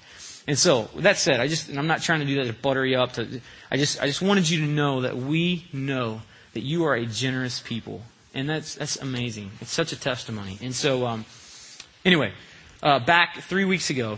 [0.47, 2.83] And so, with that said, I just, I'm not trying to do that to butter
[2.83, 3.13] you up.
[3.13, 6.95] To, I just, I just wanted you to know that we know that you are
[6.95, 8.01] a generous people,
[8.33, 9.51] and that's that's amazing.
[9.61, 10.57] It's such a testimony.
[10.63, 11.25] And so, um,
[12.03, 12.33] anyway,
[12.81, 14.17] uh, back three weeks ago,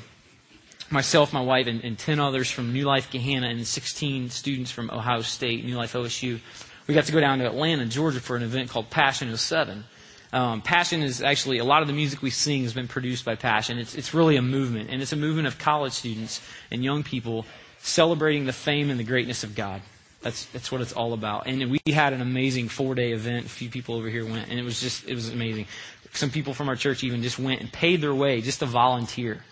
[0.91, 4.89] myself, my wife, and, and, 10 others from New Life Gahanna and 16 students from
[4.89, 6.39] Ohio State, New Life OSU,
[6.87, 9.85] we got to go down to Atlanta, Georgia for an event called Passion 07.
[10.33, 13.35] Um, Passion is actually a lot of the music we sing has been produced by
[13.35, 13.77] Passion.
[13.77, 17.45] It's it's really a movement, and it's a movement of college students and young people
[17.79, 19.81] celebrating the fame and the greatness of God.
[20.21, 21.47] That's that's what it's all about.
[21.47, 23.45] And we had an amazing four day event.
[23.45, 25.67] A few people over here went, and it was just it was amazing.
[26.13, 29.43] Some people from our church even just went and paid their way just to volunteer.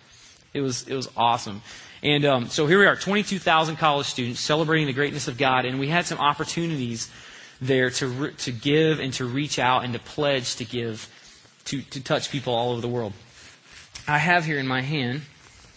[0.53, 1.61] It was it was awesome.
[2.01, 5.79] And um, so here we are, 22,000 college students celebrating the greatness of God, and
[5.79, 7.11] we had some opportunities
[7.59, 11.09] there to re- to give and to reach out and to pledge to give
[11.65, 13.13] to to touch people all over the world.
[14.07, 15.21] I have here in my hand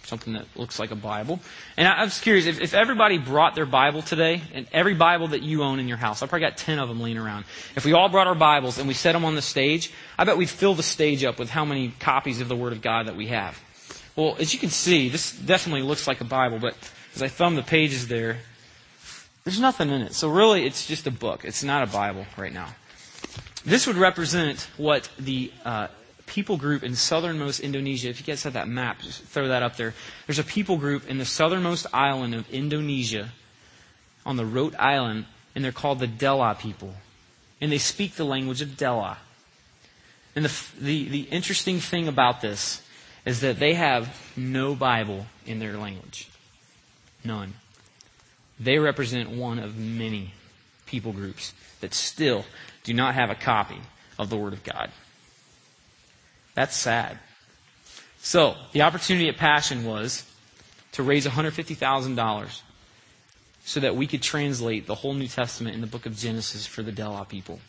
[0.05, 1.41] something that looks like a Bible.
[1.77, 5.29] And I, I was curious if, if everybody brought their Bible today, and every Bible
[5.29, 7.45] that you own in your house, I probably got 10 of them laying around.
[7.77, 10.37] If we all brought our Bibles and we set them on the stage, I bet
[10.37, 13.17] we'd fill the stage up with how many copies of the Word of God that
[13.17, 13.59] we have.
[14.15, 16.77] Well, as you can see, this definitely looks like a Bible, but
[17.15, 18.39] as I thumb the pages there,
[19.45, 20.15] there's nothing in it.
[20.15, 21.45] So really, it's just a book.
[21.45, 22.69] It's not a Bible right now.
[23.65, 25.89] This would represent what the uh,
[26.27, 28.09] people group in southernmost Indonesia.
[28.09, 29.95] If you guys have that map, just throw that up there.
[30.27, 33.31] There's a people group in the southernmost island of Indonesia
[34.27, 36.95] on the Rote Island, and they're called the Dela people.
[37.61, 39.19] And they speak the language of Dela.
[40.35, 42.83] And the, the, the interesting thing about this
[43.25, 46.29] is that they have no Bible in their language.
[47.25, 47.55] None.
[48.59, 50.35] They represent one of many
[50.87, 52.45] people groups that still
[52.85, 53.79] do not have a copy
[54.19, 54.91] of the Word of God.
[56.55, 57.19] That's sad.
[58.19, 60.25] So, the opportunity at Passion was
[60.93, 62.61] to raise $150,000
[63.65, 66.83] so that we could translate the whole New Testament in the book of Genesis for
[66.83, 67.61] the Dela people.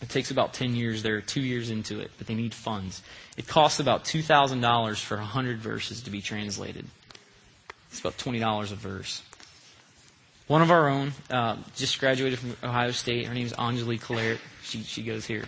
[0.00, 1.02] It takes about 10 years.
[1.02, 3.02] They're two years into it, but they need funds.
[3.36, 6.86] It costs about $2,000 for 100 verses to be translated.
[7.90, 9.22] It's about $20 a verse.
[10.46, 13.26] One of our own uh, just graduated from Ohio State.
[13.26, 14.38] Her name is Anjali Claret.
[14.62, 15.44] She, she goes here.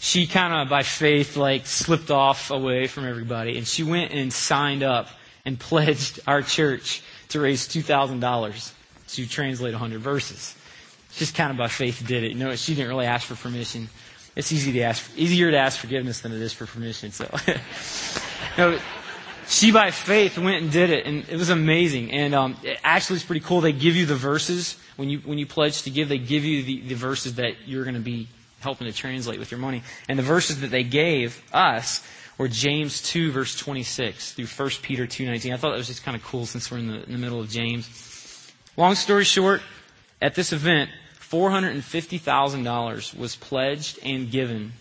[0.00, 4.32] She kind of, by faith, like slipped off away from everybody, and she went and
[4.32, 5.08] signed up
[5.44, 8.72] and pledged our church to raise $2,000
[9.08, 10.54] to translate 100 verses
[11.18, 12.32] just kind of by faith did it.
[12.32, 13.88] You know, she didn't really ask for permission.
[14.36, 17.10] It's easy to ask, easier to ask forgiveness than it is for permission.
[17.10, 17.28] So,
[18.58, 18.78] know,
[19.48, 22.12] she by faith went and did it, and it was amazing.
[22.12, 23.60] And um, it actually, it's pretty cool.
[23.60, 26.08] They give you the verses when you when you pledge to give.
[26.08, 28.28] They give you the, the verses that you're going to be
[28.60, 29.82] helping to translate with your money.
[30.08, 35.06] And the verses that they gave us were James 2 verse 26 through 1 Peter
[35.06, 35.52] 2:19.
[35.52, 37.40] I thought that was just kind of cool since we're in the, in the middle
[37.40, 38.52] of James.
[38.76, 39.62] Long story short,
[40.22, 40.90] at this event,
[41.30, 44.72] $450,000 was pledged and given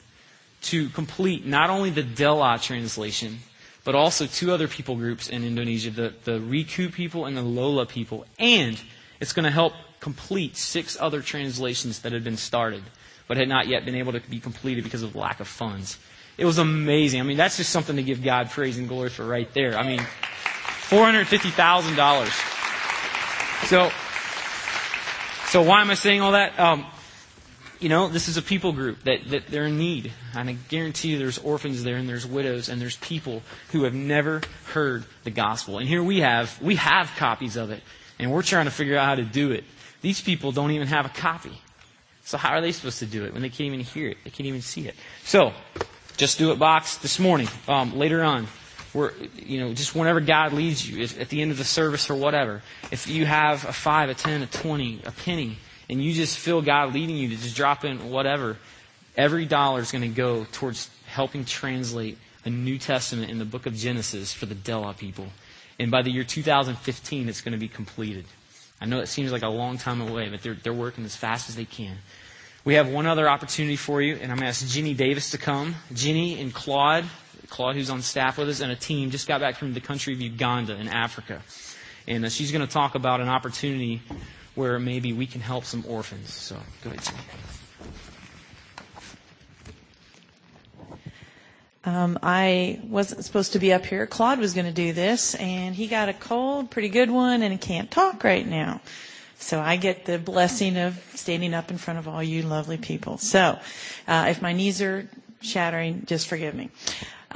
[0.62, 3.40] to complete not only the Dela translation,
[3.84, 7.86] but also two other people groups in Indonesia, the, the Riku people and the Lola
[7.86, 8.26] people.
[8.38, 8.80] And
[9.20, 12.84] it's going to help complete six other translations that had been started,
[13.28, 15.98] but had not yet been able to be completed because of lack of funds.
[16.38, 17.20] It was amazing.
[17.20, 19.76] I mean, that's just something to give God praise and glory for right there.
[19.78, 20.00] I mean,
[20.90, 23.68] $450,000.
[23.68, 23.92] So,
[25.48, 26.60] so why am I saying all that?
[26.60, 26.86] Um,
[27.80, 30.12] you know, this is a people group that, that they're in need.
[30.36, 33.94] And I guarantee you there's orphans there and there's widows and there's people who have
[33.94, 34.42] never
[34.74, 35.78] heard the gospel.
[35.78, 37.82] And here we have, we have copies of it.
[38.20, 39.64] And we're trying to figure out how to do it.
[40.02, 41.62] These people don't even have a copy.
[42.24, 44.18] So how are they supposed to do it when they can't even hear it?
[44.24, 44.96] They can't even see it.
[45.24, 45.54] So,
[46.18, 48.48] just do it box this morning, um, later on
[49.36, 52.16] you know, just whenever God leads you, if, at the end of the service or
[52.16, 55.58] whatever, if you have a five, a ten, a twenty, a penny,
[55.90, 58.58] and you just feel God leading you to just drop in whatever,
[59.16, 63.66] every dollar is going to go towards helping translate a New Testament in the book
[63.66, 65.28] of Genesis for the Dela people.
[65.80, 68.26] And by the year 2015, it's going to be completed.
[68.80, 71.50] I know it seems like a long time away, but they're, they're working as fast
[71.50, 71.98] as they can.
[72.64, 75.38] We have one other opportunity for you, and I'm going to ask Ginny Davis to
[75.38, 75.76] come.
[75.94, 77.06] Ginny and Claude
[77.50, 80.14] Claude, who's on staff with us, and a team just got back from the country
[80.14, 81.42] of Uganda in Africa.
[82.08, 84.02] And uh, she's going to talk about an opportunity
[84.56, 86.34] where maybe we can help some orphans.
[86.34, 87.20] So go ahead, Ginny.
[91.88, 94.06] Um, I wasn't supposed to be up here.
[94.06, 97.62] Claude was going to do this, and he got a cold, pretty good one, and
[97.62, 98.82] can't talk right now.
[99.40, 103.17] So I get the blessing of standing up in front of all you lovely people.
[103.19, 103.58] So
[104.08, 105.08] uh, if my knees are
[105.42, 106.71] shattering, just forgive me.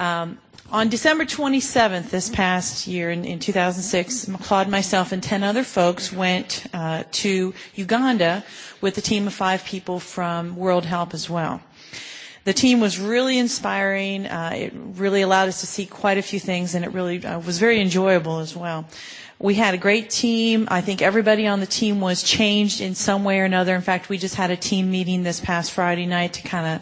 [0.01, 0.39] Um,
[0.71, 6.11] on December 27th this past year in, in 2006, Claude, myself, and 10 other folks
[6.11, 8.43] went uh, to Uganda
[8.81, 11.61] with a team of five people from World Help as well.
[12.45, 14.25] The team was really inspiring.
[14.25, 17.37] Uh, it really allowed us to see quite a few things, and it really uh,
[17.39, 18.87] was very enjoyable as well.
[19.37, 20.67] We had a great team.
[20.71, 23.75] I think everybody on the team was changed in some way or another.
[23.75, 26.81] In fact, we just had a team meeting this past Friday night to kind of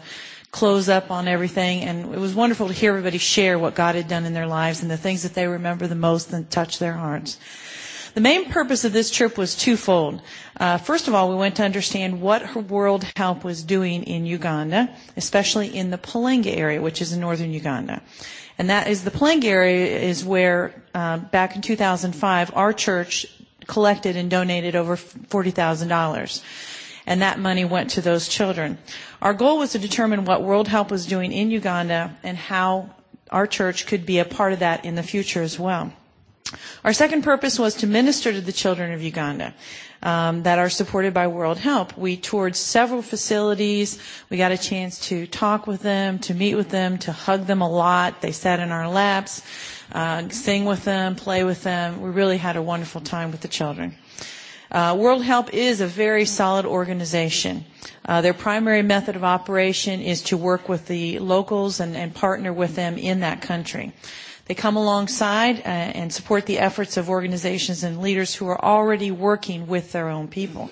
[0.50, 1.82] close up on everything.
[1.82, 4.82] And it was wonderful to hear everybody share what God had done in their lives
[4.82, 7.38] and the things that they remember the most and touch their hearts.
[8.14, 10.20] The main purpose of this trip was twofold.
[10.58, 14.94] Uh, first of all, we went to understand what World Help was doing in Uganda,
[15.16, 18.02] especially in the Palenge area, which is in northern Uganda.
[18.58, 23.26] And that is the Palenge area is where uh, back in 2005 our church
[23.66, 26.42] collected and donated over $40,000
[27.06, 28.78] and that money went to those children.
[29.22, 32.90] Our goal was to determine what World Help was doing in Uganda and how
[33.30, 35.92] our church could be a part of that in the future as well.
[36.84, 39.54] Our second purpose was to minister to the children of Uganda
[40.02, 41.96] um, that are supported by World Help.
[41.96, 43.98] We toured several facilities.
[44.30, 47.60] We got a chance to talk with them, to meet with them, to hug them
[47.60, 48.20] a lot.
[48.20, 49.42] They sat in our laps,
[49.92, 52.00] uh, sing with them, play with them.
[52.00, 53.96] We really had a wonderful time with the children.
[54.70, 57.64] Uh, World Help is a very solid organization.
[58.04, 62.52] Uh, their primary method of operation is to work with the locals and, and partner
[62.52, 63.92] with them in that country.
[64.46, 69.10] They come alongside uh, and support the efforts of organizations and leaders who are already
[69.10, 70.70] working with their own people.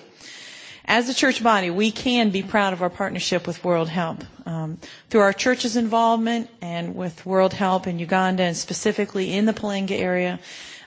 [0.85, 4.23] As a church body, we can be proud of our partnership with World Help.
[4.45, 4.79] Um,
[5.09, 9.91] through our church's involvement and with World Help in Uganda and specifically in the Palenge
[9.91, 10.39] area,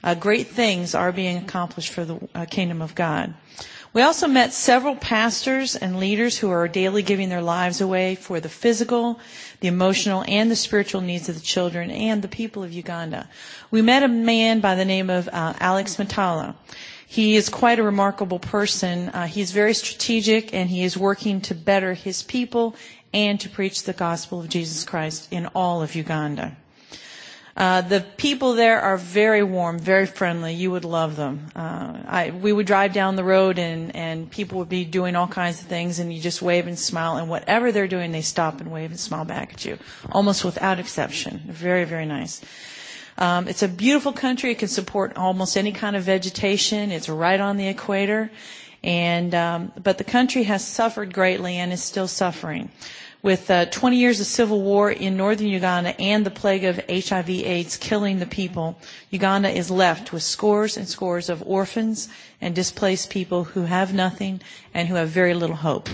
[0.02, 3.34] uh, great things are being accomplished for the uh, kingdom of God.
[3.94, 8.40] We also met several pastors and leaders who are daily giving their lives away for
[8.40, 9.20] the physical,
[9.60, 13.28] the emotional, and the spiritual needs of the children and the people of Uganda.
[13.70, 16.54] We met a man by the name of uh, Alex Matala.
[17.06, 19.10] He is quite a remarkable person.
[19.10, 22.74] Uh, he's very strategic and he is working to better his people
[23.12, 26.56] and to preach the gospel of Jesus Christ in all of Uganda.
[27.54, 30.54] Uh, the people there are very warm, very friendly.
[30.54, 31.48] You would love them.
[31.54, 35.28] Uh, I, we would drive down the road and, and people would be doing all
[35.28, 38.60] kinds of things and you just wave and smile and whatever they're doing, they stop
[38.60, 39.78] and wave and smile back at you.
[40.10, 41.42] Almost without exception.
[41.46, 42.40] Very, very nice.
[43.18, 44.52] Um, it's a beautiful country.
[44.52, 46.90] It can support almost any kind of vegetation.
[46.90, 48.30] It's right on the equator.
[48.82, 52.70] And, um, but the country has suffered greatly and is still suffering.
[53.22, 57.30] With uh, 20 years of civil war in northern Uganda and the plague of HIV
[57.30, 58.76] AIDS killing the people,
[59.10, 62.08] Uganda is left with scores and scores of orphans
[62.40, 64.40] and displaced people who have nothing
[64.74, 65.88] and who have very little hope.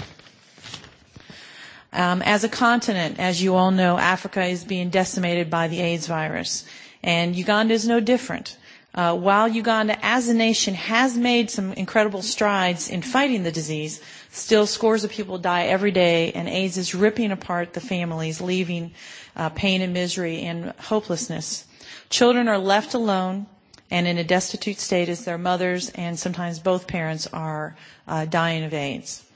[1.92, 6.06] Um, as a continent, as you all know, Africa is being decimated by the AIDS
[6.06, 6.64] virus,
[7.02, 8.56] and Uganda is no different.
[8.94, 14.00] Uh, while Uganda as a nation has made some incredible strides in fighting the disease,
[14.30, 18.92] Still, scores of people die every day, and AIDS is ripping apart the families, leaving
[19.36, 21.66] uh, pain and misery and hopelessness.
[22.10, 23.46] Children are left alone
[23.90, 27.76] and in a destitute state as their mothers and sometimes both parents are
[28.06, 29.27] uh, dying of AIDS.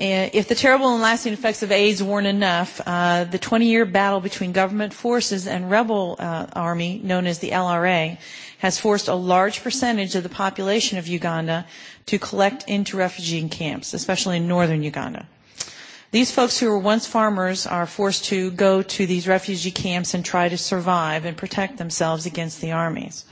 [0.00, 4.20] And if the terrible and lasting effects of AIDS weren't enough, uh, the 20-year battle
[4.20, 8.16] between government forces and rebel uh, army, known as the LRA,
[8.60, 11.66] has forced a large percentage of the population of Uganda
[12.06, 15.26] to collect into refugee camps, especially in northern Uganda.
[16.12, 20.24] These folks who were once farmers are forced to go to these refugee camps and
[20.24, 23.26] try to survive and protect themselves against the armies.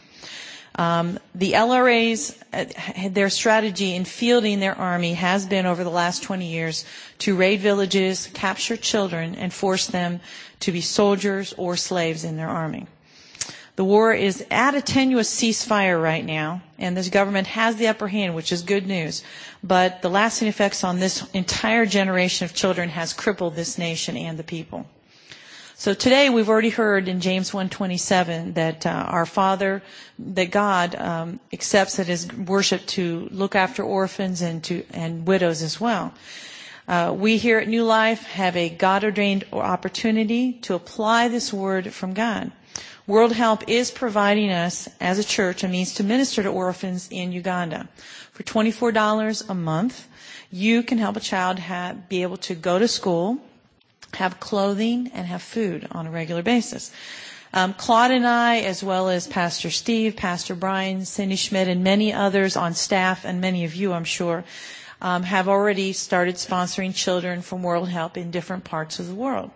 [0.79, 2.65] Um, the LRA's, uh,
[3.11, 6.85] their strategy in fielding their army has been over the last 20 years
[7.19, 10.21] to raid villages, capture children, and force them
[10.61, 12.87] to be soldiers or slaves in their army.
[13.75, 18.09] The war is at a tenuous ceasefire right now, and this government has the upper
[18.09, 19.23] hand, which is good news.
[19.63, 24.39] But the lasting effects on this entire generation of children has crippled this nation and
[24.39, 24.87] the people.
[25.81, 29.81] So today we've already heard in James 1:27 that uh, our Father,
[30.19, 35.63] that God um, accepts it as worship to look after orphans and to and widows
[35.63, 36.13] as well.
[36.89, 41.93] Uh, we here at New Life have a God ordained opportunity to apply this word
[41.95, 42.51] from God.
[43.07, 47.31] World Help is providing us, as a church, a means to minister to orphans in
[47.31, 47.89] Uganda.
[48.33, 50.09] For $24 a month,
[50.51, 53.39] you can help a child have, be able to go to school,
[54.15, 56.91] have clothing, and have food on a regular basis.
[57.53, 62.13] Um, Claude and I, as well as Pastor Steve, Pastor Brian, Cindy Schmidt, and many
[62.13, 64.45] others on staff, and many of you, I'm sure,
[65.01, 69.51] um, have already started sponsoring children from World Help in different parts of the world.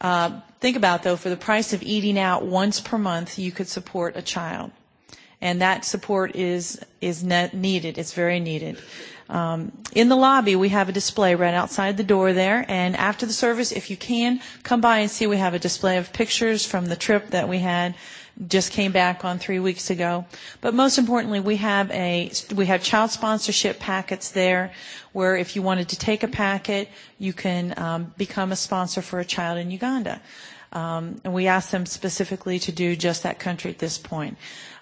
[0.00, 3.68] Uh, think about though, for the price of eating out once per month, you could
[3.68, 4.70] support a child,
[5.40, 7.98] and that support is is needed.
[7.98, 8.78] It's very needed.
[9.28, 13.26] Um, in the lobby, we have a display right outside the door there, and after
[13.26, 15.26] the service, if you can, come by and see.
[15.26, 17.94] We have a display of pictures from the trip that we had
[18.48, 20.26] just came back on three weeks ago.
[20.60, 24.72] But most importantly, we have a we have child sponsorship packets there,
[25.12, 29.20] where if you wanted to take a packet, you can um, become a sponsor for
[29.20, 30.20] a child in Uganda.
[30.72, 34.36] Um, and we asked them specifically to do just that country at this point.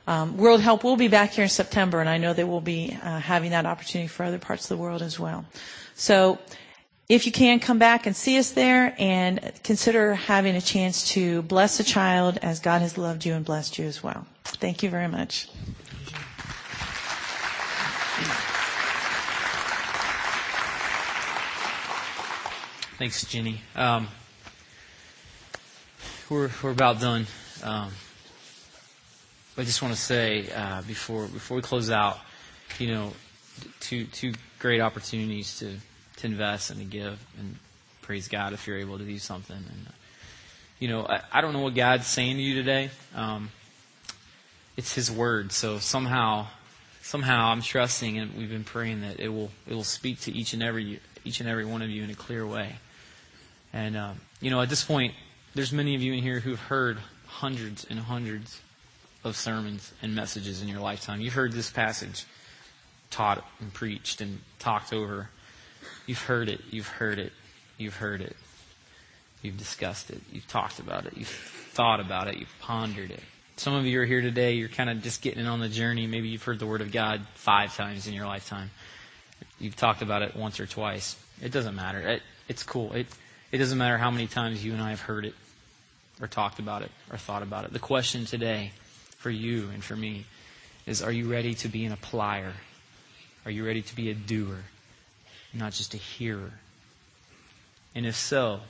[0.07, 2.97] Um, World Help will be back here in September, and I know they will be
[3.03, 5.47] uh, having that opportunity for other parts of the world as well.
[5.95, 6.39] So
[7.09, 11.43] if you can, come back and see us there and consider having a chance to
[11.43, 14.26] bless a child as God has loved you and blessed you as well.
[14.45, 15.49] Thank you very much.
[22.99, 23.61] Thanks, Jenny.
[23.74, 24.09] Um,
[26.31, 27.27] we're we're about done.
[27.62, 27.91] Um,
[29.57, 32.18] I just want to say uh, before before we close out,
[32.79, 33.12] you know,
[33.81, 35.77] two two great opportunities to
[36.16, 37.57] to invest and to give and
[38.03, 39.57] praise God if you're able to do something.
[39.57, 39.91] And uh,
[40.79, 42.91] you know, I, I, don't know what God's saying to you today.
[43.14, 43.51] Um,
[44.77, 46.47] it's His word, so somehow,
[47.03, 50.53] somehow I'm trusting and we've been praying that it will it will speak to each
[50.53, 52.77] and every each and every one of you in a clear way.
[53.72, 55.14] And um, you know, at this point,
[55.55, 58.61] there's many of you in here who've heard hundreds and hundreds
[59.23, 61.21] of sermons and messages in your lifetime.
[61.21, 62.25] You've heard this passage
[63.11, 65.29] taught and preached and talked over
[66.07, 66.61] You've heard it.
[66.71, 67.33] You've heard it.
[67.79, 68.37] You've heard it.
[69.43, 70.21] You've discussed it.
[70.33, 71.15] You've talked about it.
[71.17, 72.37] You've thought about it.
[72.37, 73.21] You've pondered it.
[73.57, 74.53] Some of you are here today.
[74.53, 76.07] You're kind of just getting on the journey.
[76.07, 78.71] Maybe you've heard the Word of God five times in your lifetime.
[79.59, 81.17] You've talked about it once or twice.
[81.41, 82.01] It doesn't matter.
[82.01, 82.93] It, it's cool.
[82.93, 83.07] It,
[83.53, 85.35] it doesn't matter how many times you and I have heard it
[86.21, 87.73] or talked about it or thought about it.
[87.73, 88.73] The question today
[89.17, 90.27] for you and for me
[90.87, 92.53] is are you ready to be an applier?
[93.45, 94.65] Are you ready to be a doer?
[95.55, 96.53] not just a hearer?
[97.95, 98.61] And if so,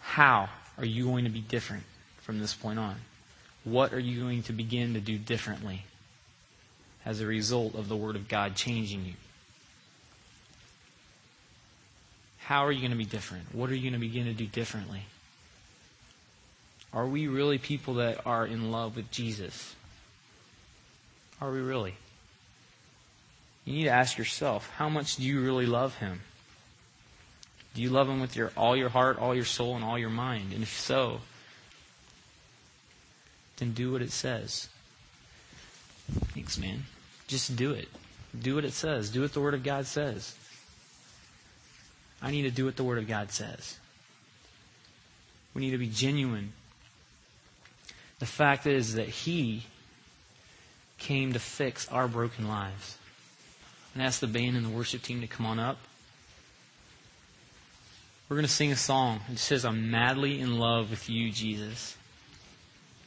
[0.00, 0.48] how
[0.78, 1.84] are you going to be different
[2.20, 2.96] from this point on?
[3.64, 5.84] What are you going to begin to do differently
[7.04, 9.14] as a result of the Word of God changing you?
[12.38, 13.54] How are you going to be different?
[13.54, 15.02] What are you going to begin to do differently?
[16.92, 19.74] Are we really people that are in love with Jesus?
[21.40, 21.96] Are we really?
[23.64, 26.20] you need to ask yourself, how much do you really love him?
[27.74, 30.10] Do you love him with your all your heart, all your soul, and all your
[30.10, 30.52] mind?
[30.52, 31.20] And if so,
[33.56, 34.68] then do what it says.
[36.34, 36.84] Thanks, man.
[37.28, 37.88] Just do it.
[38.38, 39.10] Do what it says.
[39.10, 40.34] Do what the Word of God says.
[42.20, 43.78] I need to do what the Word of God says.
[45.54, 46.52] We need to be genuine.
[48.22, 49.64] The fact is that He
[50.96, 52.96] came to fix our broken lives
[53.92, 55.76] and ask the band and the worship team to come on up.
[58.28, 59.22] We're going to sing a song.
[59.28, 61.96] It says, I'm madly in love with you, Jesus.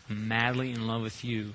[0.09, 1.53] I'm madly in love with you.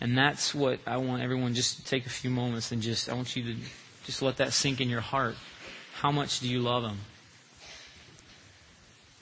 [0.00, 3.12] And that's what I want everyone just to take a few moments and just, I
[3.12, 3.54] want you to
[4.06, 5.36] just let that sink in your heart.
[5.96, 7.00] How much do you love Him?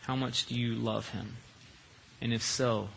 [0.02, 1.34] How much do you love Him?
[2.20, 2.88] And if so,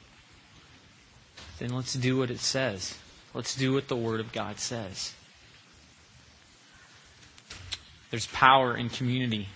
[1.59, 2.97] then let's do what it says.
[3.33, 5.13] Let's do what the Word of God says.
[8.11, 9.49] There's power in community.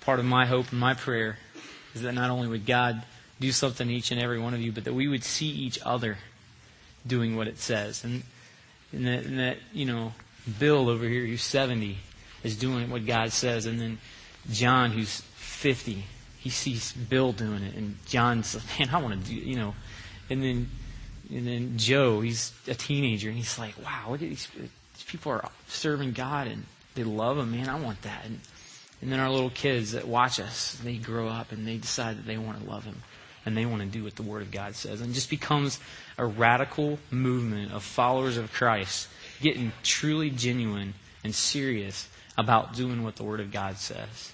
[0.00, 1.38] Part of my hope and my prayer
[1.94, 3.02] is that not only would God
[3.38, 5.78] do something to each and every one of you, but that we would see each
[5.84, 6.18] other
[7.06, 8.04] doing what it says.
[8.04, 8.22] And,
[8.92, 10.12] and, that, and that, you know,
[10.58, 11.98] Bill over here, who's 70,
[12.42, 13.66] is doing what God says.
[13.66, 13.98] And then
[14.50, 16.04] John, who's 50,
[16.38, 17.74] he sees Bill doing it.
[17.74, 19.74] And John's, man, I want to do, you know.
[20.30, 20.68] And then,
[21.28, 25.32] and then Joe, he's a teenager, and he's like, wow, look at these, these people
[25.32, 26.64] are serving God and
[26.94, 28.24] they love him, man, I want that.
[28.24, 28.40] And,
[29.02, 32.26] and then our little kids that watch us, they grow up and they decide that
[32.26, 33.02] they want to love him
[33.46, 35.00] and they want to do what the Word of God says.
[35.00, 35.80] And just becomes
[36.18, 39.08] a radical movement of followers of Christ
[39.40, 44.32] getting truly genuine and serious about doing what the Word of God says.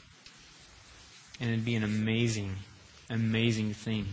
[1.40, 2.56] And it'd be an amazing,
[3.08, 4.06] amazing thing.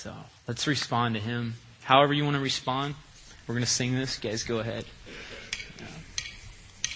[0.00, 0.14] So
[0.48, 1.56] let's respond to Him.
[1.82, 2.94] However, you want to respond,
[3.46, 4.18] we're going to sing this.
[4.18, 4.86] guys, go ahead.